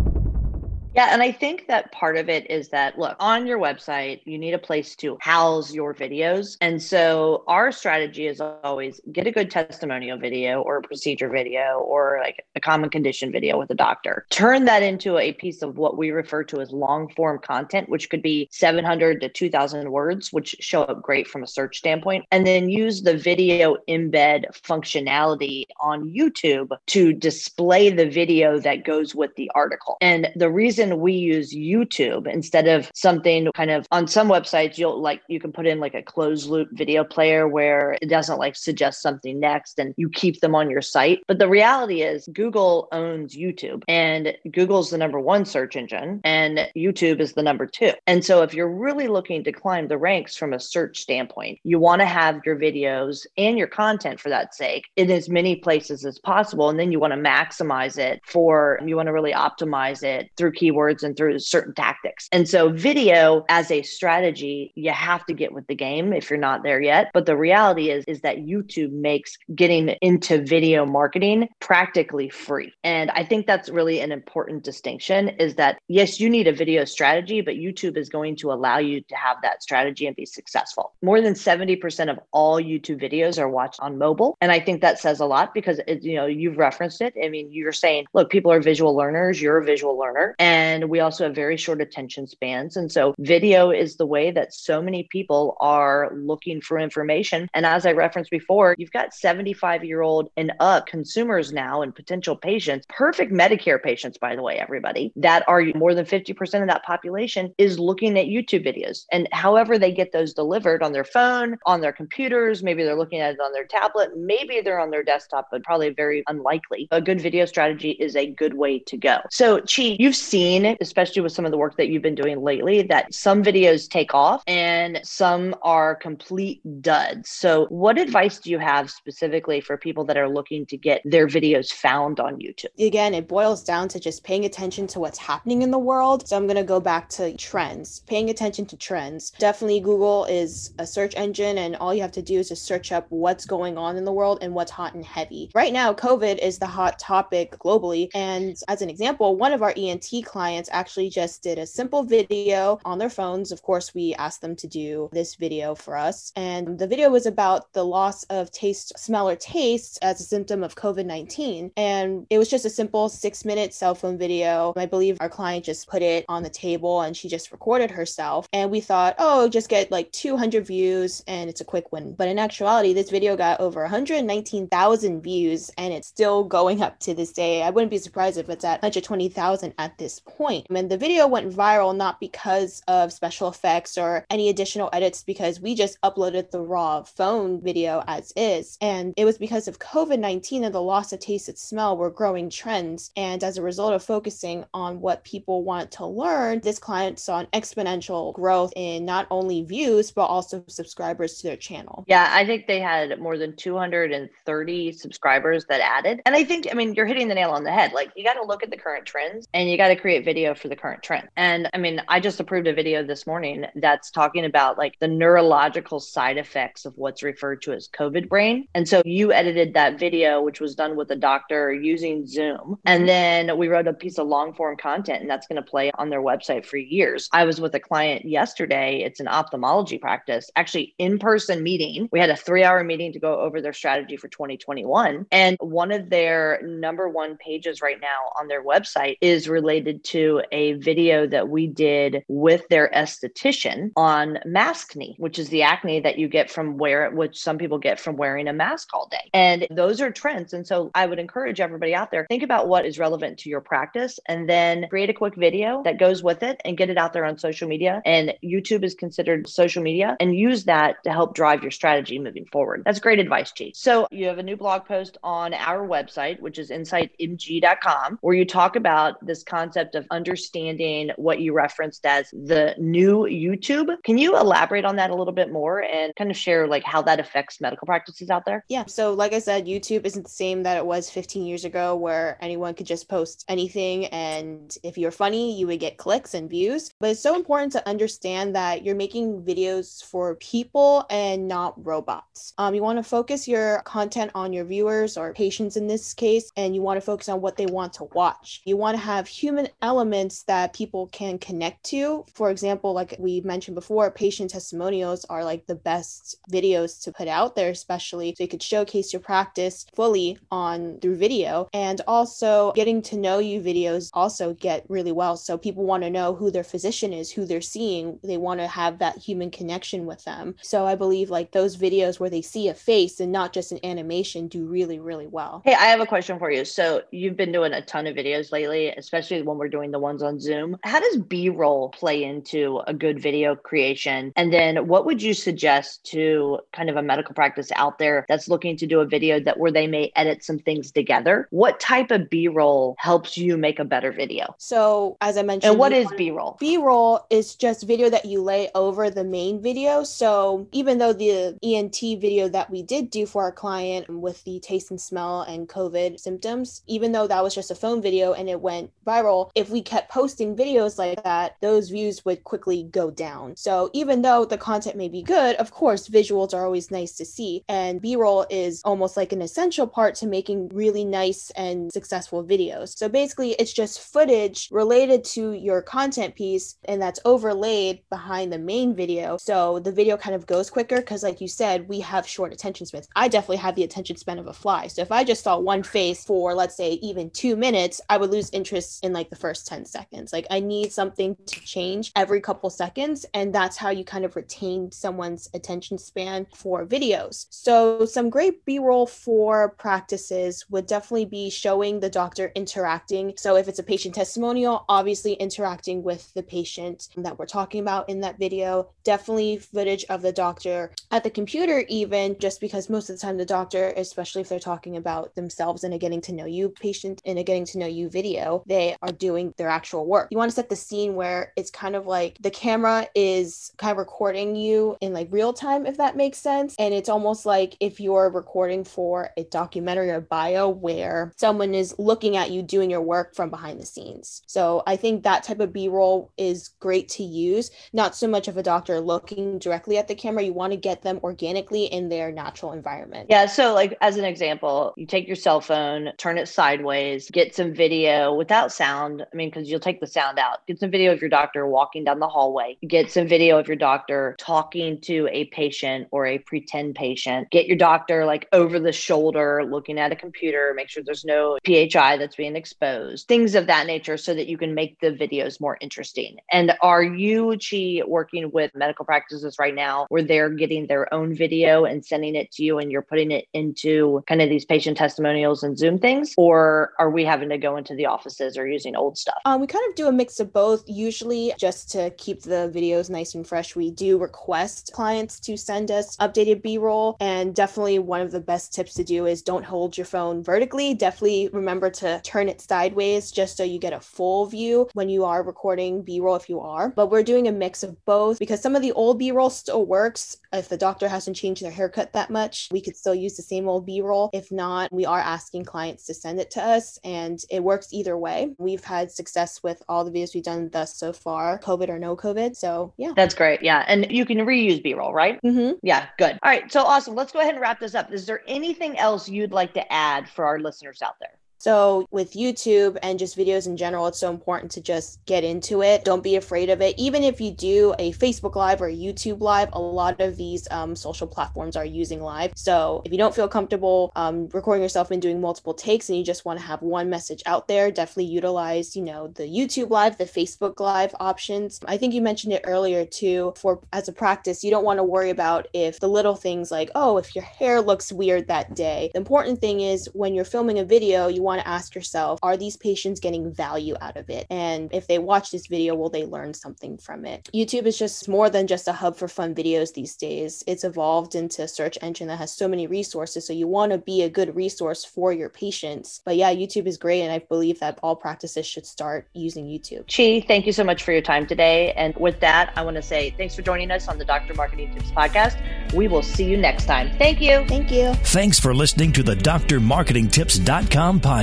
Yeah, 0.95 1.07
and 1.11 1.23
I 1.23 1.31
think 1.31 1.65
that 1.67 1.91
part 1.91 2.17
of 2.17 2.29
it 2.29 2.49
is 2.51 2.69
that 2.69 2.99
look, 2.99 3.15
on 3.19 3.47
your 3.47 3.57
website, 3.57 4.21
you 4.25 4.37
need 4.37 4.53
a 4.53 4.59
place 4.59 4.95
to 4.97 5.17
house 5.21 5.73
your 5.73 5.91
videos. 5.95 6.55
And 6.61 6.81
so 6.81 7.43
our 7.47 7.71
strategy 7.71 8.27
is 8.27 8.39
always 8.39 9.01
get 9.11 9.25
a 9.25 9.31
good 9.31 9.49
testimonial 9.49 10.19
video 10.19 10.61
or 10.61 10.77
a 10.77 10.81
procedure 10.83 11.29
video 11.29 11.79
or 11.79 12.19
like 12.21 12.45
a 12.55 12.59
common 12.59 12.91
condition 12.91 13.31
video 13.31 13.57
with 13.57 13.71
a 13.71 13.75
doctor. 13.75 14.27
Turn 14.29 14.65
that 14.65 14.83
into 14.83 15.17
a 15.17 15.33
piece 15.33 15.63
of 15.63 15.77
what 15.77 15.97
we 15.97 16.11
refer 16.11 16.43
to 16.43 16.61
as 16.61 16.71
long 16.71 17.09
form 17.15 17.39
content, 17.39 17.89
which 17.89 18.11
could 18.11 18.21
be 18.21 18.47
700 18.51 19.19
to 19.21 19.29
2000 19.29 19.91
words, 19.91 20.31
which 20.31 20.55
show 20.59 20.83
up 20.83 21.01
great 21.01 21.27
from 21.27 21.41
a 21.41 21.47
search 21.47 21.77
standpoint. 21.77 22.25
And 22.31 22.45
then 22.45 22.69
use 22.69 23.01
the 23.01 23.17
video 23.17 23.77
embed 23.89 24.45
functionality 24.61 25.65
on 25.81 26.13
YouTube 26.13 26.69
to 26.87 27.13
display 27.13 27.89
the 27.89 28.07
video 28.07 28.59
that 28.59 28.85
goes 28.85 29.15
with 29.15 29.33
the 29.37 29.49
article. 29.55 29.97
And 29.99 30.29
the 30.35 30.51
reason 30.51 30.82
reason 30.83 30.99
we 31.01 31.13
use 31.13 31.53
YouTube 31.53 32.27
instead 32.27 32.67
of 32.67 32.89
something 32.93 33.49
kind 33.55 33.71
of 33.71 33.87
on 33.91 34.07
some 34.07 34.27
websites, 34.27 34.77
you'll 34.77 35.01
like, 35.01 35.21
you 35.27 35.39
can 35.39 35.51
put 35.51 35.65
in 35.65 35.79
like 35.79 35.93
a 35.93 36.01
closed 36.01 36.49
loop 36.49 36.69
video 36.71 37.03
player 37.03 37.47
where 37.47 37.97
it 38.01 38.07
doesn't 38.09 38.39
like 38.39 38.55
suggest 38.55 39.01
something 39.01 39.39
next 39.39 39.79
and 39.79 39.93
you 39.97 40.09
keep 40.09 40.41
them 40.41 40.55
on 40.55 40.69
your 40.69 40.81
site. 40.81 41.23
But 41.27 41.39
the 41.39 41.47
reality 41.47 42.01
is, 42.01 42.27
Google 42.33 42.87
owns 42.91 43.35
YouTube 43.35 43.83
and 43.87 44.33
Google's 44.51 44.89
the 44.89 44.97
number 44.97 45.19
one 45.19 45.45
search 45.45 45.75
engine 45.75 46.21
and 46.23 46.67
YouTube 46.75 47.19
is 47.19 47.33
the 47.33 47.43
number 47.43 47.65
two. 47.65 47.91
And 48.07 48.23
so 48.23 48.41
if 48.41 48.53
you're 48.53 48.69
really 48.69 49.07
looking 49.07 49.43
to 49.43 49.51
climb 49.51 49.87
the 49.87 49.97
ranks 49.97 50.35
from 50.35 50.53
a 50.53 50.59
search 50.59 50.99
standpoint, 50.99 51.59
you 51.63 51.79
want 51.79 52.01
to 52.01 52.05
have 52.05 52.41
your 52.45 52.55
videos 52.55 53.25
and 53.37 53.57
your 53.57 53.67
content 53.67 54.19
for 54.19 54.29
that 54.29 54.55
sake 54.55 54.85
in 54.95 55.09
as 55.11 55.29
many 55.29 55.55
places 55.55 56.05
as 56.05 56.19
possible. 56.19 56.69
And 56.69 56.79
then 56.79 56.91
you 56.91 56.99
want 56.99 57.13
to 57.13 57.19
maximize 57.19 57.97
it 57.97 58.21
for, 58.25 58.79
you 58.85 58.95
want 58.95 59.07
to 59.07 59.13
really 59.13 59.33
optimize 59.33 60.03
it 60.03 60.31
through 60.37 60.51
key 60.53 60.71
keywords 60.73 61.03
and 61.03 61.15
through 61.15 61.39
certain 61.39 61.73
tactics. 61.73 62.27
And 62.31 62.47
so, 62.47 62.69
video 62.69 63.45
as 63.49 63.71
a 63.71 63.81
strategy, 63.81 64.71
you 64.75 64.91
have 64.91 65.25
to 65.25 65.33
get 65.33 65.53
with 65.53 65.67
the 65.67 65.75
game 65.75 66.13
if 66.13 66.29
you're 66.29 66.39
not 66.39 66.63
there 66.63 66.81
yet. 66.81 67.11
But 67.13 67.25
the 67.25 67.37
reality 67.37 67.89
is, 67.89 68.03
is 68.07 68.21
that 68.21 68.37
YouTube 68.37 68.91
makes 68.91 69.37
getting 69.55 69.89
into 70.01 70.43
video 70.43 70.85
marketing 70.85 71.49
practically 71.59 72.29
free. 72.29 72.73
And 72.83 73.11
I 73.11 73.23
think 73.23 73.47
that's 73.47 73.69
really 73.69 73.99
an 73.99 74.11
important 74.11 74.63
distinction 74.63 75.29
is 75.29 75.55
that 75.55 75.79
yes, 75.87 76.19
you 76.19 76.29
need 76.29 76.47
a 76.47 76.53
video 76.53 76.85
strategy, 76.85 77.41
but 77.41 77.55
YouTube 77.55 77.97
is 77.97 78.09
going 78.09 78.35
to 78.37 78.51
allow 78.51 78.77
you 78.77 79.01
to 79.01 79.15
have 79.15 79.37
that 79.43 79.63
strategy 79.63 80.07
and 80.07 80.15
be 80.15 80.25
successful. 80.25 80.93
More 81.01 81.21
than 81.21 81.33
70% 81.33 82.09
of 82.09 82.19
all 82.31 82.61
YouTube 82.61 83.01
videos 83.01 83.39
are 83.39 83.49
watched 83.49 83.79
on 83.79 83.97
mobile. 83.97 84.37
And 84.41 84.51
I 84.51 84.59
think 84.59 84.81
that 84.81 84.99
says 84.99 85.19
a 85.19 85.25
lot 85.25 85.53
because 85.53 85.79
it, 85.87 86.03
you 86.03 86.15
know, 86.15 86.25
you've 86.25 86.57
referenced 86.57 87.01
it. 87.01 87.13
I 87.23 87.29
mean, 87.29 87.51
you're 87.51 87.71
saying, 87.71 88.05
look, 88.13 88.29
people 88.29 88.51
are 88.51 88.59
visual 88.59 88.95
learners, 88.95 89.41
you're 89.41 89.57
a 89.57 89.63
visual 89.63 89.97
learner, 89.97 90.35
and 90.39 90.62
we 90.89 90.99
also 90.99 91.25
have 91.25 91.35
very 91.35 91.57
short 91.57 91.81
attention 91.81 92.27
spans. 92.27 92.75
And 92.77 92.91
so 92.91 93.13
video 93.19 93.71
is 93.71 93.95
the 93.95 94.05
way 94.05 94.31
that 94.31 94.53
so 94.53 94.81
many 94.81 95.07
people 95.11 95.57
are 95.59 96.11
looking 96.15 96.61
for 96.61 96.77
information. 96.79 97.47
And 97.53 97.65
as 97.65 97.85
I 97.85 97.91
referenced 97.91 98.31
before, 98.31 98.75
you've 98.77 98.91
got 98.91 99.13
75 99.13 99.83
year 99.83 100.01
old 100.01 100.29
and 100.37 100.51
up 100.59 100.87
consumers 100.87 101.51
now 101.51 101.81
and 101.81 101.95
potential 101.95 102.35
patients, 102.35 102.85
perfect 102.89 103.31
Medicare 103.31 103.81
patients, 103.81 104.17
by 104.17 104.35
the 104.35 104.41
way, 104.41 104.55
everybody, 104.57 105.11
that 105.15 105.43
are 105.47 105.63
more 105.75 105.93
than 105.93 106.05
50% 106.05 106.61
of 106.61 106.67
that 106.67 106.83
population 106.83 107.53
is 107.57 107.79
looking 107.79 108.17
at 108.17 108.27
YouTube 108.27 108.65
videos. 108.65 109.05
And 109.11 109.27
however 109.31 109.77
they 109.77 109.91
get 109.91 110.11
those 110.11 110.33
delivered 110.33 110.83
on 110.83 110.91
their 110.91 111.03
phone, 111.03 111.57
on 111.65 111.81
their 111.81 111.93
computers, 111.93 112.63
maybe 112.63 112.83
they're 112.83 112.97
looking 112.97 113.19
at 113.19 113.33
it 113.33 113.39
on 113.39 113.53
their 113.53 113.65
tablet, 113.65 114.11
maybe 114.15 114.61
they're 114.61 114.79
on 114.79 114.91
their 114.91 115.03
desktop, 115.03 115.47
but 115.51 115.63
probably 115.63 115.89
very 115.89 116.23
unlikely. 116.27 116.87
A 116.91 117.01
good 117.01 117.21
video 117.21 117.45
strategy 117.45 117.91
is 117.91 118.15
a 118.15 118.27
good 118.27 118.53
way 118.53 118.79
to 118.79 118.97
go. 118.97 119.19
So, 119.31 119.61
Chi, 119.61 119.95
you've 119.99 120.15
seen, 120.15 120.52
especially 120.81 121.21
with 121.21 121.31
some 121.31 121.45
of 121.45 121.51
the 121.51 121.57
work 121.57 121.77
that 121.77 121.89
you've 121.89 122.01
been 122.01 122.15
doing 122.15 122.41
lately, 122.41 122.81
that 122.83 123.13
some 123.13 123.43
videos 123.43 123.89
take 123.89 124.13
off 124.13 124.43
and 124.47 124.99
some 125.03 125.55
are 125.61 125.95
complete 125.95 126.61
duds. 126.81 127.29
So, 127.29 127.65
what 127.67 127.97
advice 127.97 128.39
do 128.39 128.49
you 128.49 128.59
have 128.59 128.89
specifically 128.89 129.61
for 129.61 129.77
people 129.77 130.03
that 130.05 130.17
are 130.17 130.29
looking 130.29 130.65
to 130.67 130.77
get 130.77 131.01
their 131.05 131.27
videos 131.27 131.71
found 131.71 132.19
on 132.19 132.35
YouTube? 132.35 132.85
Again, 132.85 133.13
it 133.13 133.27
boils 133.27 133.63
down 133.63 133.87
to 133.89 133.99
just 133.99 134.23
paying 134.23 134.45
attention 134.45 134.87
to 134.87 134.99
what's 134.99 135.17
happening 135.17 135.61
in 135.61 135.71
the 135.71 135.79
world. 135.79 136.27
So, 136.27 136.37
I'm 136.37 136.45
going 136.45 136.57
to 136.57 136.63
go 136.63 136.79
back 136.79 137.09
to 137.09 137.35
trends, 137.37 138.01
paying 138.01 138.29
attention 138.29 138.65
to 138.67 138.77
trends. 138.77 139.31
Definitely, 139.31 139.79
Google 139.79 140.25
is 140.25 140.73
a 140.79 140.85
search 140.85 141.15
engine, 141.15 141.57
and 141.57 141.75
all 141.77 141.93
you 141.93 142.01
have 142.01 142.11
to 142.13 142.21
do 142.21 142.39
is 142.39 142.49
just 142.49 142.65
search 142.65 142.91
up 142.91 143.05
what's 143.09 143.45
going 143.45 143.77
on 143.77 143.97
in 143.97 144.05
the 144.05 144.13
world 144.13 144.39
and 144.41 144.53
what's 144.53 144.71
hot 144.71 144.93
and 144.93 145.05
heavy. 145.05 145.49
Right 145.53 145.73
now, 145.73 145.93
COVID 145.93 146.39
is 146.39 146.59
the 146.59 146.67
hot 146.67 146.99
topic 146.99 147.57
globally. 147.59 148.09
And 148.13 148.55
as 148.67 148.81
an 148.81 148.89
example, 148.89 149.35
one 149.35 149.53
of 149.53 149.61
our 149.61 149.73
ENT 149.75 150.09
clients 150.25 150.42
actually 150.71 151.09
just 151.09 151.43
did 151.43 151.57
a 151.57 151.65
simple 151.65 152.03
video 152.03 152.79
on 152.85 152.97
their 152.97 153.09
phones. 153.09 153.51
Of 153.51 153.61
course, 153.61 153.93
we 153.93 154.13
asked 154.15 154.41
them 154.41 154.55
to 154.57 154.67
do 154.67 155.09
this 155.11 155.35
video 155.35 155.75
for 155.75 155.95
us. 155.95 156.31
And 156.35 156.77
the 156.77 156.87
video 156.87 157.09
was 157.09 157.25
about 157.25 157.71
the 157.73 157.83
loss 157.83 158.23
of 158.25 158.51
taste, 158.51 158.97
smell, 158.97 159.29
or 159.29 159.35
taste 159.35 159.99
as 160.01 160.19
a 160.19 160.23
symptom 160.23 160.63
of 160.63 160.75
COVID 160.75 161.05
19. 161.05 161.71
And 161.77 162.27
it 162.29 162.37
was 162.37 162.49
just 162.49 162.65
a 162.65 162.69
simple 162.69 163.09
six 163.09 163.45
minute 163.45 163.73
cell 163.73 163.95
phone 163.95 164.17
video. 164.17 164.73
I 164.75 164.85
believe 164.85 165.17
our 165.19 165.29
client 165.29 165.65
just 165.65 165.87
put 165.87 166.01
it 166.01 166.25
on 166.27 166.43
the 166.43 166.49
table 166.49 167.01
and 167.01 167.15
she 167.15 167.29
just 167.29 167.51
recorded 167.51 167.91
herself. 167.91 168.47
And 168.53 168.71
we 168.71 168.81
thought, 168.81 169.15
oh, 169.19 169.47
just 169.47 169.69
get 169.69 169.91
like 169.91 170.11
200 170.11 170.65
views 170.65 171.23
and 171.27 171.49
it's 171.49 171.61
a 171.61 171.65
quick 171.65 171.91
win. 171.91 172.15
But 172.15 172.27
in 172.27 172.39
actuality, 172.39 172.93
this 172.93 173.09
video 173.09 173.35
got 173.35 173.59
over 173.59 173.81
119,000 173.81 175.21
views 175.21 175.71
and 175.77 175.93
it's 175.93 176.07
still 176.07 176.43
going 176.43 176.81
up 176.81 176.99
to 176.99 177.13
this 177.13 177.31
day. 177.31 177.63
I 177.63 177.69
wouldn't 177.69 177.91
be 177.91 177.97
surprised 177.97 178.37
if 178.37 178.49
it's 178.49 178.65
at 178.65 178.81
120,000 178.81 179.73
at 179.77 179.97
this 179.97 180.19
point. 180.25 180.65
I 180.69 180.73
and 180.73 180.75
mean, 180.75 180.87
the 180.89 180.97
video 180.97 181.27
went 181.27 181.51
viral 181.51 181.95
not 181.95 182.19
because 182.19 182.81
of 182.87 183.13
special 183.13 183.49
effects 183.49 183.97
or 183.97 184.25
any 184.29 184.49
additional 184.49 184.89
edits, 184.93 185.23
because 185.23 185.59
we 185.59 185.75
just 185.75 185.99
uploaded 186.01 186.51
the 186.51 186.61
raw 186.61 187.03
phone 187.03 187.61
video 187.61 188.03
as 188.07 188.33
is. 188.35 188.77
And 188.81 189.13
it 189.17 189.25
was 189.25 189.37
because 189.37 189.67
of 189.67 189.79
COVID 189.79 190.19
19 190.19 190.63
and 190.63 190.73
the 190.73 190.81
loss 190.81 191.13
of 191.13 191.19
taste 191.19 191.49
and 191.49 191.57
smell 191.57 191.97
were 191.97 192.09
growing 192.09 192.49
trends. 192.49 193.11
And 193.15 193.43
as 193.43 193.57
a 193.57 193.61
result 193.61 193.93
of 193.93 194.03
focusing 194.03 194.65
on 194.73 195.01
what 195.01 195.23
people 195.23 195.63
want 195.63 195.91
to 195.91 196.05
learn, 196.05 196.61
this 196.61 196.79
client 196.79 197.19
saw 197.19 197.39
an 197.39 197.47
exponential 197.53 198.33
growth 198.33 198.73
in 198.75 199.05
not 199.05 199.27
only 199.29 199.63
views, 199.63 200.11
but 200.11 200.25
also 200.25 200.63
subscribers 200.67 201.37
to 201.37 201.47
their 201.47 201.57
channel. 201.57 202.05
Yeah, 202.07 202.29
I 202.31 202.45
think 202.45 202.67
they 202.67 202.79
had 202.79 203.19
more 203.19 203.37
than 203.37 203.55
230 203.55 204.91
subscribers 204.93 205.65
that 205.65 205.81
added. 205.81 206.21
And 206.25 206.35
I 206.35 206.43
think, 206.43 206.67
I 206.71 206.73
mean, 206.75 206.93
you're 206.93 207.05
hitting 207.05 207.27
the 207.27 207.35
nail 207.35 207.51
on 207.51 207.63
the 207.63 207.71
head. 207.71 207.93
Like, 207.93 208.11
you 208.15 208.23
got 208.23 208.33
to 208.33 208.43
look 208.43 208.63
at 208.63 208.69
the 208.69 208.77
current 208.77 209.05
trends 209.05 209.47
and 209.53 209.69
you 209.69 209.77
got 209.77 209.89
to 209.89 209.95
create 209.95 210.12
video 210.21 210.53
for 210.53 210.67
the 210.67 210.75
current 210.75 211.03
trend. 211.03 211.27
And 211.35 211.69
I 211.73 211.77
mean, 211.77 212.01
I 212.07 212.19
just 212.19 212.39
approved 212.39 212.67
a 212.67 212.73
video 212.73 213.03
this 213.03 213.25
morning 213.25 213.65
that's 213.75 214.11
talking 214.11 214.45
about 214.45 214.77
like 214.77 214.99
the 214.99 215.07
neurological 215.07 215.99
side 215.99 216.37
effects 216.37 216.85
of 216.85 216.93
what's 216.97 217.23
referred 217.23 217.61
to 217.63 217.73
as 217.73 217.87
COVID 217.89 218.29
brain. 218.29 218.67
And 218.73 218.87
so 218.87 219.01
you 219.05 219.31
edited 219.33 219.73
that 219.73 219.99
video, 219.99 220.41
which 220.41 220.59
was 220.59 220.75
done 220.75 220.95
with 220.95 221.11
a 221.11 221.15
doctor 221.15 221.73
using 221.73 222.25
Zoom. 222.27 222.79
And 222.85 223.01
mm-hmm. 223.01 223.07
then 223.07 223.57
we 223.57 223.67
wrote 223.67 223.87
a 223.87 223.93
piece 223.93 224.17
of 224.17 224.27
long 224.27 224.53
form 224.53 224.77
content, 224.77 225.21
and 225.21 225.29
that's 225.29 225.47
going 225.47 225.61
to 225.61 225.69
play 225.69 225.91
on 225.97 226.09
their 226.09 226.21
website 226.21 226.65
for 226.65 226.77
years. 226.77 227.29
I 227.31 227.45
was 227.45 227.59
with 227.59 227.75
a 227.75 227.79
client 227.79 228.25
yesterday. 228.25 229.01
It's 229.03 229.19
an 229.19 229.27
ophthalmology 229.27 229.97
practice, 229.97 230.49
actually 230.55 230.93
in 230.97 231.19
person 231.19 231.63
meeting. 231.63 232.09
We 232.11 232.19
had 232.19 232.29
a 232.29 232.35
three 232.35 232.63
hour 232.63 232.83
meeting 232.83 233.13
to 233.13 233.19
go 233.19 233.39
over 233.39 233.61
their 233.61 233.73
strategy 233.73 234.17
for 234.17 234.27
2021. 234.27 235.25
And 235.31 235.57
one 235.59 235.91
of 235.91 236.09
their 236.09 236.61
number 236.63 237.09
one 237.09 237.37
pages 237.37 237.81
right 237.81 237.99
now 238.01 238.31
on 238.39 238.47
their 238.47 238.63
website 238.63 239.17
is 239.21 239.47
related 239.49 240.02
to 240.03 240.41
a 240.51 240.73
video 240.73 241.27
that 241.27 241.49
we 241.49 241.67
did 241.67 242.23
with 242.27 242.67
their 242.69 242.89
esthetician 242.93 243.91
on 243.95 244.39
maskne, 244.45 245.15
which 245.17 245.39
is 245.39 245.49
the 245.49 245.63
acne 245.63 245.99
that 246.01 246.17
you 246.17 246.27
get 246.27 246.49
from 246.49 246.77
wear, 246.77 247.09
which 247.11 247.39
some 247.39 247.57
people 247.57 247.77
get 247.77 247.99
from 247.99 248.15
wearing 248.15 248.47
a 248.47 248.53
mask 248.53 248.89
all 248.93 249.07
day. 249.09 249.29
And 249.33 249.67
those 249.69 250.01
are 250.01 250.11
trends. 250.11 250.53
And 250.53 250.65
so 250.65 250.91
I 250.95 251.05
would 251.05 251.19
encourage 251.19 251.59
everybody 251.59 251.95
out 251.95 252.11
there, 252.11 252.25
think 252.29 252.43
about 252.43 252.67
what 252.67 252.85
is 252.85 252.99
relevant 252.99 253.39
to 253.39 253.49
your 253.49 253.61
practice 253.61 254.19
and 254.27 254.49
then 254.49 254.87
create 254.89 255.09
a 255.09 255.13
quick 255.13 255.35
video 255.35 255.81
that 255.83 255.99
goes 255.99 256.23
with 256.23 256.43
it 256.43 256.61
and 256.65 256.77
get 256.77 256.89
it 256.89 256.97
out 256.97 257.13
there 257.13 257.25
on 257.25 257.37
social 257.37 257.67
media. 257.67 258.01
And 258.05 258.33
YouTube 258.43 258.83
is 258.83 258.95
considered 258.95 259.47
social 259.47 259.83
media 259.83 260.17
and 260.19 260.35
use 260.35 260.65
that 260.65 261.03
to 261.03 261.11
help 261.11 261.35
drive 261.35 261.61
your 261.61 261.71
strategy 261.71 262.19
moving 262.19 262.45
forward. 262.45 262.83
That's 262.85 262.99
great 262.99 263.19
advice, 263.19 263.51
Chief. 263.51 263.75
So 263.75 264.07
you 264.11 264.27
have 264.27 264.37
a 264.37 264.43
new 264.43 264.57
blog 264.57 264.85
post 264.85 265.17
on 265.23 265.53
our 265.53 265.87
website, 265.87 266.39
which 266.39 266.59
is 266.59 266.69
insightmg.com, 266.69 268.19
where 268.21 268.35
you 268.35 268.45
talk 268.45 268.75
about 268.75 269.25
this 269.25 269.43
concept 269.43 269.92
of 269.95 270.05
understanding 270.11 271.11
what 271.17 271.39
you 271.39 271.53
referenced 271.53 272.05
as 272.05 272.29
the 272.31 272.75
new 272.77 273.23
YouTube. 273.23 273.95
Can 274.03 274.17
you 274.17 274.37
elaborate 274.37 274.85
on 274.85 274.95
that 274.97 275.09
a 275.09 275.15
little 275.15 275.33
bit 275.33 275.51
more 275.51 275.83
and 275.83 276.15
kind 276.15 276.31
of 276.31 276.37
share 276.37 276.67
like 276.67 276.83
how 276.83 277.01
that 277.03 277.19
affects 277.19 277.61
medical 277.61 277.85
practices 277.85 278.29
out 278.29 278.45
there? 278.45 278.63
Yeah. 278.69 278.85
So, 278.87 279.13
like 279.13 279.33
I 279.33 279.39
said, 279.39 279.65
YouTube 279.65 280.05
isn't 280.05 280.23
the 280.23 280.29
same 280.29 280.63
that 280.63 280.77
it 280.77 280.85
was 280.85 281.09
15 281.09 281.45
years 281.45 281.65
ago 281.65 281.95
where 281.95 282.37
anyone 282.41 282.73
could 282.73 282.87
just 282.87 283.07
post 283.07 283.45
anything. 283.47 284.05
And 284.07 284.75
if 284.83 284.97
you're 284.97 285.11
funny, 285.11 285.57
you 285.57 285.67
would 285.67 285.79
get 285.79 285.97
clicks 285.97 286.33
and 286.33 286.49
views. 286.49 286.91
But 286.99 287.11
it's 287.11 287.19
so 287.21 287.35
important 287.35 287.71
to 287.73 287.87
understand 287.87 288.55
that 288.55 288.83
you're 288.83 288.95
making 288.95 289.43
videos 289.43 290.03
for 290.03 290.35
people 290.35 291.05
and 291.09 291.47
not 291.47 291.73
robots. 291.85 292.53
Um, 292.57 292.75
you 292.75 292.81
want 292.81 292.97
to 292.97 293.03
focus 293.03 293.47
your 293.47 293.81
content 293.83 294.31
on 294.35 294.53
your 294.53 294.65
viewers 294.65 295.17
or 295.17 295.33
patients 295.33 295.77
in 295.77 295.87
this 295.87 296.13
case, 296.13 296.51
and 296.55 296.75
you 296.75 296.81
want 296.81 296.97
to 296.97 297.05
focus 297.05 297.29
on 297.29 297.41
what 297.41 297.57
they 297.57 297.65
want 297.65 297.93
to 297.93 298.05
watch. 298.13 298.61
You 298.65 298.77
want 298.77 298.97
to 298.97 299.03
have 299.03 299.27
human 299.27 299.67
elements 299.83 300.43
that 300.43 300.73
people 300.73 301.07
can 301.07 301.37
connect 301.37 301.83
to. 301.83 302.25
For 302.33 302.49
example, 302.49 302.93
like 302.93 303.15
we 303.19 303.41
mentioned 303.41 303.75
before, 303.75 304.09
patient 304.09 304.49
testimonials 304.49 305.25
are 305.25 305.43
like 305.43 305.67
the 305.67 305.75
best 305.75 306.37
videos 306.51 307.03
to 307.03 307.11
put 307.11 307.27
out 307.27 307.55
there, 307.55 307.69
especially 307.69 308.33
so 308.35 308.43
you 308.43 308.49
could 308.49 308.63
showcase 308.63 309.13
your 309.13 309.19
practice 309.19 309.85
fully 309.93 310.39
on 310.49 310.99
through 311.01 311.17
video. 311.17 311.67
And 311.73 312.01
also 312.07 312.71
getting 312.71 313.01
to 313.03 313.17
know 313.17 313.39
you 313.39 313.59
videos 313.61 314.09
also 314.13 314.53
get 314.53 314.85
really 314.87 315.11
well. 315.11 315.35
So 315.35 315.57
people 315.57 315.83
want 315.85 316.03
to 316.03 316.09
know 316.09 316.33
who 316.33 316.49
their 316.49 316.63
physician 316.63 317.11
is, 317.11 317.31
who 317.31 317.45
they're 317.45 317.61
seeing. 317.61 318.19
They 318.23 318.37
want 318.37 318.61
to 318.61 318.67
have 318.67 318.99
that 318.99 319.17
human 319.17 319.51
connection 319.51 320.05
with 320.05 320.23
them. 320.23 320.55
So 320.61 320.85
I 320.85 320.95
believe 320.95 321.29
like 321.29 321.51
those 321.51 321.75
videos 321.75 322.19
where 322.19 322.29
they 322.29 322.41
see 322.41 322.69
a 322.69 322.73
face 322.73 323.19
and 323.19 323.31
not 323.31 323.51
just 323.51 323.73
an 323.73 323.79
animation 323.83 324.47
do 324.47 324.65
really, 324.65 324.99
really 324.99 325.27
well. 325.27 325.61
Hey, 325.65 325.73
I 325.73 325.85
have 325.87 325.99
a 325.99 326.05
question 326.05 326.39
for 326.39 326.49
you. 326.49 326.63
So 326.63 327.01
you've 327.11 327.35
been 327.35 327.51
doing 327.51 327.73
a 327.73 327.81
ton 327.81 328.07
of 328.07 328.15
videos 328.15 328.51
lately, 328.51 328.87
especially 328.89 329.41
when 329.41 329.57
we're 329.57 329.72
doing 329.73 329.91
the 329.91 329.99
ones 329.99 330.21
on 330.21 330.39
Zoom. 330.39 330.77
How 330.83 330.99
does 330.99 331.17
B 331.17 331.49
roll 331.49 331.89
play 331.89 332.23
into 332.23 332.79
a 332.85 332.93
good 332.93 333.19
video 333.19 333.55
creation? 333.55 334.31
And 334.35 334.53
then 334.53 334.87
what 334.87 335.05
would 335.05 335.21
you 335.21 335.33
suggest 335.33 336.03
to 336.11 336.59
kind 336.71 336.91
of 336.91 336.95
a 336.95 337.01
medical 337.01 337.33
practice 337.33 337.71
out 337.75 337.97
there 337.97 338.23
that's 338.29 338.47
looking 338.47 338.77
to 338.77 338.85
do 338.85 338.99
a 338.99 339.05
video 339.05 339.39
that 339.39 339.57
where 339.57 339.71
they 339.71 339.87
may 339.87 340.11
edit 340.15 340.43
some 340.43 340.59
things 340.59 340.91
together? 340.91 341.47
What 341.49 341.79
type 341.79 342.11
of 342.11 342.29
B 342.29 342.47
roll 342.47 342.95
helps 342.99 343.35
you 343.35 343.57
make 343.57 343.79
a 343.79 343.83
better 343.83 344.11
video? 344.11 344.53
So 344.59 345.17
as 345.21 345.37
I 345.37 345.41
mentioned, 345.41 345.71
and 345.71 345.79
what 345.79 345.91
is 345.91 346.07
B 346.15 346.29
roll? 346.29 346.55
B 346.59 346.77
roll 346.77 347.25
is 347.31 347.55
just 347.55 347.87
video 347.87 348.11
that 348.11 348.25
you 348.25 348.43
lay 348.43 348.69
over 348.75 349.09
the 349.09 349.23
main 349.23 349.59
video. 349.59 350.03
So 350.03 350.67
even 350.71 350.99
though 350.99 351.13
the 351.13 351.57
ENT 351.63 351.97
video 352.21 352.47
that 352.49 352.69
we 352.69 352.83
did 352.83 353.09
do 353.09 353.25
for 353.25 353.41
our 353.41 353.51
client 353.51 354.07
with 354.07 354.43
the 354.43 354.59
taste 354.59 354.91
and 354.91 355.01
smell 355.01 355.41
and 355.41 355.67
COVID 355.67 356.19
symptoms, 356.19 356.83
even 356.85 357.11
though 357.11 357.25
that 357.25 357.43
was 357.43 357.55
just 357.55 357.71
a 357.71 357.75
phone 357.75 358.03
video 358.03 358.33
and 358.33 358.47
it 358.47 358.61
went 358.61 358.91
viral, 359.07 359.49
it 359.55 359.62
if 359.63 359.69
we 359.69 359.81
kept 359.81 360.11
posting 360.11 360.57
videos 360.57 360.97
like 360.97 361.23
that, 361.23 361.55
those 361.61 361.89
views 361.89 362.25
would 362.25 362.43
quickly 362.43 362.83
go 362.91 363.09
down. 363.09 363.55
So 363.55 363.89
even 363.93 364.21
though 364.21 364.43
the 364.43 364.57
content 364.57 364.97
may 364.97 365.07
be 365.07 365.23
good, 365.23 365.55
of 365.55 365.71
course, 365.71 366.09
visuals 366.09 366.53
are 366.53 366.65
always 366.65 366.91
nice 366.91 367.13
to 367.13 367.25
see. 367.25 367.63
And 367.69 368.01
B 368.01 368.17
roll 368.17 368.45
is 368.49 368.81
almost 368.83 369.15
like 369.15 369.31
an 369.31 369.41
essential 369.41 369.87
part 369.87 370.15
to 370.15 370.27
making 370.27 370.67
really 370.73 371.05
nice 371.05 371.49
and 371.51 371.93
successful 371.93 372.43
videos. 372.43 372.97
So 372.97 373.07
basically, 373.07 373.51
it's 373.51 373.71
just 373.71 374.01
footage 374.01 374.67
related 374.69 375.23
to 375.35 375.53
your 375.53 375.81
content 375.81 376.35
piece 376.35 376.75
and 376.83 377.01
that's 377.01 377.21
overlaid 377.23 378.01
behind 378.09 378.51
the 378.51 378.59
main 378.59 378.93
video. 378.93 379.37
So 379.37 379.79
the 379.79 379.93
video 379.93 380.17
kind 380.17 380.35
of 380.35 380.45
goes 380.45 380.69
quicker 380.69 380.97
because, 380.97 381.23
like 381.23 381.39
you 381.39 381.47
said, 381.47 381.87
we 381.87 382.01
have 382.01 382.27
short 382.27 382.51
attention 382.51 382.85
spans. 382.85 383.07
I 383.15 383.29
definitely 383.29 383.57
have 383.57 383.75
the 383.75 383.85
attention 383.85 384.17
span 384.17 384.39
of 384.39 384.47
a 384.47 384.53
fly. 384.53 384.87
So 384.87 385.01
if 385.01 385.11
I 385.11 385.23
just 385.23 385.41
saw 385.41 385.57
one 385.57 385.83
face 385.83 386.25
for, 386.25 386.53
let's 386.53 386.75
say, 386.75 386.93
even 387.01 387.29
two 387.29 387.55
minutes, 387.55 388.01
I 388.09 388.17
would 388.17 388.29
lose 388.29 388.49
interest 388.51 389.05
in 389.05 389.13
like 389.13 389.29
the 389.29 389.37
first 389.37 389.52
10 389.61 389.85
seconds. 389.85 390.33
Like 390.33 390.47
I 390.49 390.59
need 390.59 390.91
something 390.91 391.37
to 391.45 391.59
change 391.59 392.11
every 392.15 392.41
couple 392.41 392.71
seconds. 392.71 393.25
And 393.35 393.53
that's 393.53 393.77
how 393.77 393.91
you 393.91 394.03
kind 394.03 394.25
of 394.25 394.35
retain 394.35 394.91
someone's 394.91 395.49
attention 395.53 395.99
span 395.99 396.47
for 396.55 396.85
videos. 396.85 397.45
So 397.51 398.05
some 398.05 398.31
great 398.31 398.65
B 398.65 398.79
roll 398.79 399.05
for 399.05 399.69
practices 399.77 400.65
would 400.69 400.87
definitely 400.87 401.25
be 401.25 401.49
showing 401.49 401.99
the 401.99 402.09
doctor 402.09 402.51
interacting. 402.55 403.33
So 403.37 403.57
if 403.57 403.67
it's 403.67 403.79
a 403.79 403.83
patient 403.83 404.15
testimonial, 404.15 404.85
obviously 404.89 405.33
interacting 405.33 406.01
with 406.03 406.33
the 406.33 406.43
patient 406.43 407.09
that 407.17 407.37
we're 407.37 407.45
talking 407.45 407.81
about 407.81 408.09
in 408.09 408.21
that 408.21 408.39
video. 408.39 408.89
Definitely 409.03 409.57
footage 409.57 410.05
of 410.09 410.21
the 410.21 410.31
doctor 410.31 410.91
at 411.11 411.23
the 411.23 411.29
computer, 411.29 411.83
even 411.89 412.37
just 412.39 412.61
because 412.61 412.89
most 412.89 413.09
of 413.09 413.17
the 413.17 413.21
time 413.21 413.37
the 413.37 413.45
doctor, 413.45 413.93
especially 413.97 414.41
if 414.41 414.49
they're 414.49 414.59
talking 414.59 414.97
about 414.97 415.35
themselves 415.35 415.83
in 415.83 415.93
a 415.93 415.97
getting 415.97 416.21
to 416.21 416.33
know 416.33 416.45
you 416.45 416.69
patient 416.69 417.21
in 417.25 417.37
a 417.37 417.43
getting 417.43 417.65
to 417.65 417.77
know 417.77 417.85
you 417.85 418.09
video, 418.09 418.63
they 418.65 418.95
are 419.01 419.11
doing 419.11 419.32
their 419.57 419.69
actual 419.69 420.05
work. 420.05 420.27
You 420.31 420.37
want 420.37 420.51
to 420.51 420.55
set 420.55 420.69
the 420.69 420.75
scene 420.75 421.15
where 421.15 421.53
it's 421.55 421.71
kind 421.71 421.95
of 421.95 422.05
like 422.05 422.37
the 422.39 422.51
camera 422.51 423.07
is 423.15 423.71
kind 423.77 423.91
of 423.91 423.97
recording 423.97 424.55
you 424.55 424.97
in 425.01 425.13
like 425.13 425.27
real 425.31 425.53
time, 425.53 425.85
if 425.85 425.97
that 425.97 426.17
makes 426.17 426.37
sense. 426.37 426.75
And 426.79 426.93
it's 426.93 427.09
almost 427.09 427.45
like 427.45 427.75
if 427.79 427.99
you're 427.99 428.29
recording 428.29 428.83
for 428.83 429.31
a 429.37 429.43
documentary 429.45 430.09
or 430.09 430.21
bio 430.21 430.69
where 430.69 431.31
someone 431.37 431.73
is 431.73 431.95
looking 431.97 432.37
at 432.37 432.51
you 432.51 432.61
doing 432.61 432.89
your 432.89 433.01
work 433.01 433.35
from 433.35 433.49
behind 433.49 433.79
the 433.79 433.85
scenes. 433.85 434.41
So 434.47 434.83
I 434.87 434.95
think 434.95 435.23
that 435.23 435.43
type 435.43 435.59
of 435.59 435.73
B 435.73 435.87
roll 435.87 436.31
is 436.37 436.69
great 436.79 437.09
to 437.09 437.23
use. 437.23 437.71
Not 437.93 438.15
so 438.15 438.27
much 438.27 438.47
of 438.47 438.57
a 438.57 438.63
doctor 438.63 438.99
looking 438.99 439.59
directly 439.59 439.97
at 439.97 440.07
the 440.07 440.15
camera. 440.15 440.43
You 440.43 440.53
want 440.53 440.71
to 440.71 440.77
get 440.77 441.01
them 441.01 441.19
organically 441.23 441.85
in 441.85 442.09
their 442.09 442.31
natural 442.31 442.71
environment. 442.71 443.27
Yeah. 443.29 443.45
So, 443.45 443.73
like, 443.73 443.97
as 444.01 444.17
an 444.17 444.25
example, 444.25 444.93
you 444.97 445.05
take 445.05 445.27
your 445.27 445.35
cell 445.35 445.61
phone, 445.61 446.11
turn 446.17 446.37
it 446.37 446.47
sideways, 446.47 447.29
get 447.29 447.55
some 447.55 447.73
video 447.73 448.33
without 448.33 448.71
sound. 448.71 449.22
I 449.31 449.35
mean, 449.35 449.49
because 449.49 449.69
you'll 449.69 449.79
take 449.79 449.99
the 449.99 450.07
sound 450.07 450.39
out. 450.39 450.65
Get 450.67 450.79
some 450.79 450.91
video 450.91 451.13
of 451.13 451.21
your 451.21 451.29
doctor 451.29 451.65
walking 451.67 452.03
down 452.03 452.19
the 452.19 452.27
hallway. 452.27 452.77
Get 452.87 453.11
some 453.11 453.27
video 453.27 453.59
of 453.59 453.67
your 453.67 453.77
doctor 453.77 454.35
talking 454.39 454.99
to 455.01 455.27
a 455.31 455.45
patient 455.45 456.07
or 456.11 456.25
a 456.25 456.39
pretend 456.39 456.95
patient. 456.95 457.49
Get 457.51 457.67
your 457.67 457.77
doctor 457.77 458.25
like 458.25 458.47
over 458.51 458.79
the 458.79 458.91
shoulder 458.91 459.63
looking 459.65 459.99
at 459.99 460.11
a 460.11 460.15
computer. 460.15 460.73
Make 460.75 460.89
sure 460.89 461.03
there's 461.03 461.25
no 461.25 461.57
PHI 461.65 462.17
that's 462.17 462.35
being 462.35 462.55
exposed. 462.55 463.27
Things 463.27 463.55
of 463.55 463.67
that 463.67 463.87
nature 463.87 464.17
so 464.17 464.33
that 464.33 464.47
you 464.47 464.57
can 464.57 464.73
make 464.73 464.99
the 464.99 465.11
videos 465.11 465.59
more 465.59 465.77
interesting. 465.81 466.37
And 466.51 466.73
are 466.81 467.03
you, 467.03 467.57
Chi, 467.57 468.01
working 468.05 468.51
with 468.51 468.71
medical 468.75 469.05
practices 469.05 469.57
right 469.59 469.75
now 469.75 470.05
where 470.09 470.23
they're 470.23 470.49
getting 470.49 470.87
their 470.87 471.13
own 471.13 471.35
video 471.35 471.85
and 471.85 472.05
sending 472.05 472.35
it 472.35 472.51
to 472.53 472.63
you 472.63 472.79
and 472.79 472.91
you're 472.91 473.01
putting 473.01 473.31
it 473.31 473.47
into 473.53 474.23
kind 474.27 474.41
of 474.41 474.49
these 474.49 474.65
patient 474.65 474.97
testimonials 474.97 475.63
and 475.63 475.77
Zoom 475.77 475.99
things? 475.99 476.33
Or 476.37 476.93
are 476.99 477.09
we 477.09 477.25
having 477.25 477.49
to 477.49 477.57
go 477.57 477.77
into 477.77 477.95
the 477.95 478.05
offices 478.05 478.57
or 478.57 478.67
using 478.67 478.95
old 478.95 479.12
stuff? 479.17 479.37
Um, 479.45 479.61
we 479.61 479.67
kind 479.67 479.85
of 479.89 479.95
do 479.95 480.07
a 480.07 480.11
mix 480.11 480.39
of 480.39 480.53
both. 480.53 480.83
Usually, 480.87 481.53
just 481.59 481.91
to 481.91 482.11
keep 482.11 482.41
the 482.41 482.71
videos 482.73 483.09
nice 483.09 483.35
and 483.35 483.45
fresh, 483.45 483.75
we 483.75 483.91
do 483.91 484.17
request 484.17 484.91
clients 484.93 485.39
to 485.41 485.57
send 485.57 485.91
us 485.91 486.15
updated 486.17 486.61
B 486.61 486.77
roll. 486.77 487.17
And 487.19 487.55
definitely, 487.55 487.99
one 487.99 488.21
of 488.21 488.31
the 488.31 488.39
best 488.39 488.73
tips 488.73 488.93
to 488.95 489.03
do 489.03 489.25
is 489.25 489.41
don't 489.41 489.65
hold 489.65 489.97
your 489.97 490.05
phone 490.05 490.43
vertically. 490.43 490.93
Definitely 490.93 491.49
remember 491.53 491.89
to 491.91 492.21
turn 492.23 492.49
it 492.49 492.61
sideways 492.61 493.31
just 493.31 493.57
so 493.57 493.63
you 493.63 493.79
get 493.79 493.93
a 493.93 493.99
full 493.99 494.45
view 494.45 494.89
when 494.93 495.09
you 495.09 495.25
are 495.25 495.43
recording 495.43 496.01
B 496.01 496.19
roll 496.19 496.35
if 496.35 496.49
you 496.49 496.59
are. 496.59 496.89
But 496.89 497.07
we're 497.07 497.23
doing 497.23 497.47
a 497.47 497.51
mix 497.51 497.83
of 497.83 498.03
both 498.05 498.39
because 498.39 498.61
some 498.61 498.75
of 498.75 498.81
the 498.81 498.91
old 498.93 499.19
B 499.19 499.31
roll 499.31 499.49
still 499.49 499.85
works. 499.85 500.37
If 500.51 500.69
the 500.69 500.77
doctor 500.77 501.07
hasn't 501.07 501.35
changed 501.35 501.63
their 501.63 501.71
haircut 501.71 502.13
that 502.13 502.29
much, 502.29 502.69
we 502.71 502.81
could 502.81 502.95
still 502.95 503.15
use 503.15 503.35
the 503.35 503.43
same 503.43 503.67
old 503.67 503.85
B 503.85 504.01
roll. 504.01 504.29
If 504.33 504.51
not, 504.51 504.91
we 504.91 505.05
are 505.05 505.19
asking 505.19 505.65
clients 505.65 506.05
to 506.05 506.13
send 506.13 506.39
it 506.39 506.51
to 506.51 506.63
us 506.63 506.99
and 507.03 507.39
it 507.49 507.63
works 507.63 507.87
either 507.91 508.17
way. 508.17 508.53
We've 508.57 508.83
had 508.83 509.02
success 509.11 509.61
with 509.63 509.81
all 509.87 510.03
the 510.03 510.11
videos 510.11 510.33
we've 510.33 510.43
done 510.43 510.69
thus 510.69 510.95
so 510.95 511.13
far, 511.13 511.59
COVID 511.59 511.89
or 511.89 511.99
no 511.99 512.15
COVID. 512.15 512.55
So, 512.55 512.93
yeah. 512.97 513.13
That's 513.15 513.35
great. 513.35 513.61
Yeah. 513.61 513.83
And 513.87 514.11
you 514.11 514.25
can 514.25 514.37
reuse 514.39 514.81
B 514.81 514.93
roll, 514.93 515.13
right? 515.13 515.41
Mm-hmm. 515.41 515.77
Yeah. 515.81 516.07
Good. 516.17 516.39
All 516.41 516.49
right. 516.49 516.71
So 516.71 516.83
awesome. 516.83 517.15
Let's 517.15 517.31
go 517.31 517.39
ahead 517.39 517.53
and 517.53 517.61
wrap 517.61 517.79
this 517.79 517.95
up. 517.95 518.11
Is 518.11 518.25
there 518.25 518.41
anything 518.47 518.97
else 518.97 519.29
you'd 519.29 519.51
like 519.51 519.73
to 519.73 519.93
add 519.93 520.29
for 520.29 520.45
our 520.45 520.59
listeners 520.59 521.01
out 521.01 521.15
there? 521.19 521.31
So, 521.63 522.09
with 522.11 522.33
YouTube 522.33 522.97
and 523.01 523.17
just 523.17 523.37
videos 523.37 523.67
in 523.67 523.77
general, 523.77 524.07
it's 524.07 524.19
so 524.19 524.29
important 524.29 524.69
to 524.73 524.81
just 524.81 525.25
get 525.25 525.45
into 525.45 525.81
it. 525.81 526.03
Don't 526.03 526.21
be 526.21 526.35
afraid 526.35 526.69
of 526.69 526.81
it. 526.81 526.93
Even 526.99 527.23
if 527.23 527.39
you 527.39 527.51
do 527.51 527.95
a 527.99 528.11
Facebook 528.11 528.55
Live 528.55 528.81
or 528.81 528.87
a 528.87 528.93
YouTube 528.93 529.39
Live, 529.39 529.69
a 529.71 529.79
lot 529.79 530.19
of 530.19 530.35
these 530.35 530.67
um, 530.71 530.93
social 530.93 531.25
platforms 531.25 531.77
are 531.77 531.85
using 531.85 532.21
live. 532.21 532.51
So, 532.57 533.01
if 533.05 533.13
you 533.13 533.17
don't 533.17 533.33
feel 533.33 533.47
comfortable 533.47 534.11
um, 534.17 534.49
recording 534.49 534.83
yourself 534.83 535.09
and 535.09 535.21
doing 535.21 535.39
multiple 535.39 535.73
takes 535.73 536.09
and 536.09 536.17
you 536.17 536.25
just 536.25 536.43
want 536.43 536.59
to 536.59 536.65
have 536.65 536.81
one 536.81 537.09
message 537.09 537.41
out 537.45 537.69
there, 537.69 537.91
definitely 537.91 538.25
utilize, 538.25 538.93
you 538.93 539.01
know, 539.01 539.29
the 539.29 539.43
YouTube 539.43 539.89
Live, 539.89 540.17
the 540.17 540.25
Facebook 540.25 540.81
Live 540.81 541.15
options. 541.21 541.79
I 541.85 541.95
think 541.95 542.13
you 542.13 542.21
mentioned 542.21 542.51
it 542.51 542.65
earlier 542.65 543.05
too. 543.05 543.53
For 543.55 543.79
as 543.93 544.09
a 544.09 544.11
practice, 544.11 544.65
you 544.65 544.69
don't 544.69 544.83
want 544.83 544.99
to 544.99 545.03
worry 545.05 545.29
about 545.29 545.69
if 545.71 546.01
the 546.01 546.09
little 546.09 546.35
things 546.35 546.71
like, 546.71 546.91
oh, 546.93 547.17
if 547.17 547.33
your 547.33 547.45
hair 547.45 547.79
looks 547.79 548.11
weird 548.11 548.49
that 548.49 548.75
day. 548.75 549.11
The 549.13 549.19
important 549.19 549.61
thing 549.61 549.79
is 549.79 550.09
when 550.11 550.35
you're 550.35 550.43
filming 550.43 550.79
a 550.79 550.83
video, 550.83 551.29
you 551.29 551.41
want 551.41 551.52
want 551.53 551.65
to 551.65 551.71
ask 551.71 551.93
yourself 551.93 552.39
are 552.41 552.57
these 552.57 552.77
patients 552.77 553.19
getting 553.19 553.53
value 553.53 553.95
out 554.01 554.17
of 554.17 554.29
it? 554.29 554.47
And 554.49 554.89
if 554.91 555.07
they 555.07 555.19
watch 555.19 555.51
this 555.51 555.67
video, 555.67 555.95
will 555.95 556.09
they 556.09 556.25
learn 556.25 556.53
something 556.53 556.97
from 556.97 557.25
it? 557.25 557.49
YouTube 557.53 557.85
is 557.85 557.97
just 557.97 558.27
more 558.27 558.49
than 558.49 558.67
just 558.67 558.87
a 558.87 558.93
hub 558.93 559.15
for 559.15 559.27
fun 559.27 559.53
videos 559.53 559.93
these 559.93 560.15
days. 560.15 560.63
It's 560.65 560.83
evolved 560.83 561.35
into 561.35 561.63
a 561.63 561.67
search 561.67 561.97
engine 562.01 562.27
that 562.27 562.37
has 562.37 562.51
so 562.51 562.67
many 562.67 562.87
resources. 562.87 563.45
So 563.45 563.53
you 563.53 563.67
want 563.67 563.91
to 563.91 563.97
be 563.97 564.23
a 564.23 564.29
good 564.29 564.55
resource 564.55 565.05
for 565.05 565.31
your 565.31 565.49
patients. 565.49 566.21
But 566.25 566.37
yeah, 566.37 566.53
YouTube 566.53 566.87
is 566.87 566.97
great. 566.97 567.21
And 567.21 567.31
I 567.31 567.39
believe 567.39 567.79
that 567.79 567.99
all 568.01 568.15
practices 568.15 568.65
should 568.65 568.85
start 568.85 569.27
using 569.33 569.65
YouTube. 569.65 570.07
Chi, 570.13 570.45
thank 570.47 570.65
you 570.65 570.73
so 570.73 570.83
much 570.83 571.03
for 571.03 571.11
your 571.11 571.21
time 571.21 571.45
today. 571.45 571.91
And 571.93 572.15
with 572.15 572.39
that, 572.39 572.73
I 572.75 572.83
want 572.83 572.95
to 572.95 573.03
say 573.03 573.35
thanks 573.37 573.55
for 573.55 573.61
joining 573.61 573.91
us 573.91 574.07
on 574.07 574.17
the 574.17 574.25
Dr. 574.25 574.55
Marketing 574.55 574.91
Tips 574.93 575.11
podcast. 575.11 575.61
We 575.93 576.07
will 576.07 576.23
see 576.23 576.45
you 576.45 576.57
next 576.57 576.85
time. 576.85 577.15
Thank 577.17 577.39
you. 577.41 577.65
Thank 577.67 577.91
you. 577.91 578.13
Thanks 578.15 578.59
for 578.59 578.73
listening 578.73 579.11
to 579.13 579.21
the 579.23 579.35
drmarketingtips.com 579.35 581.19
podcast 581.19 581.42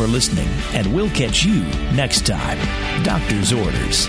for 0.00 0.06
listening, 0.06 0.48
and 0.72 0.86
we'll 0.94 1.10
catch 1.10 1.44
you 1.44 1.62
next 1.92 2.24
time. 2.26 2.56
Doctor's 3.04 3.52
Orders. 3.52 4.08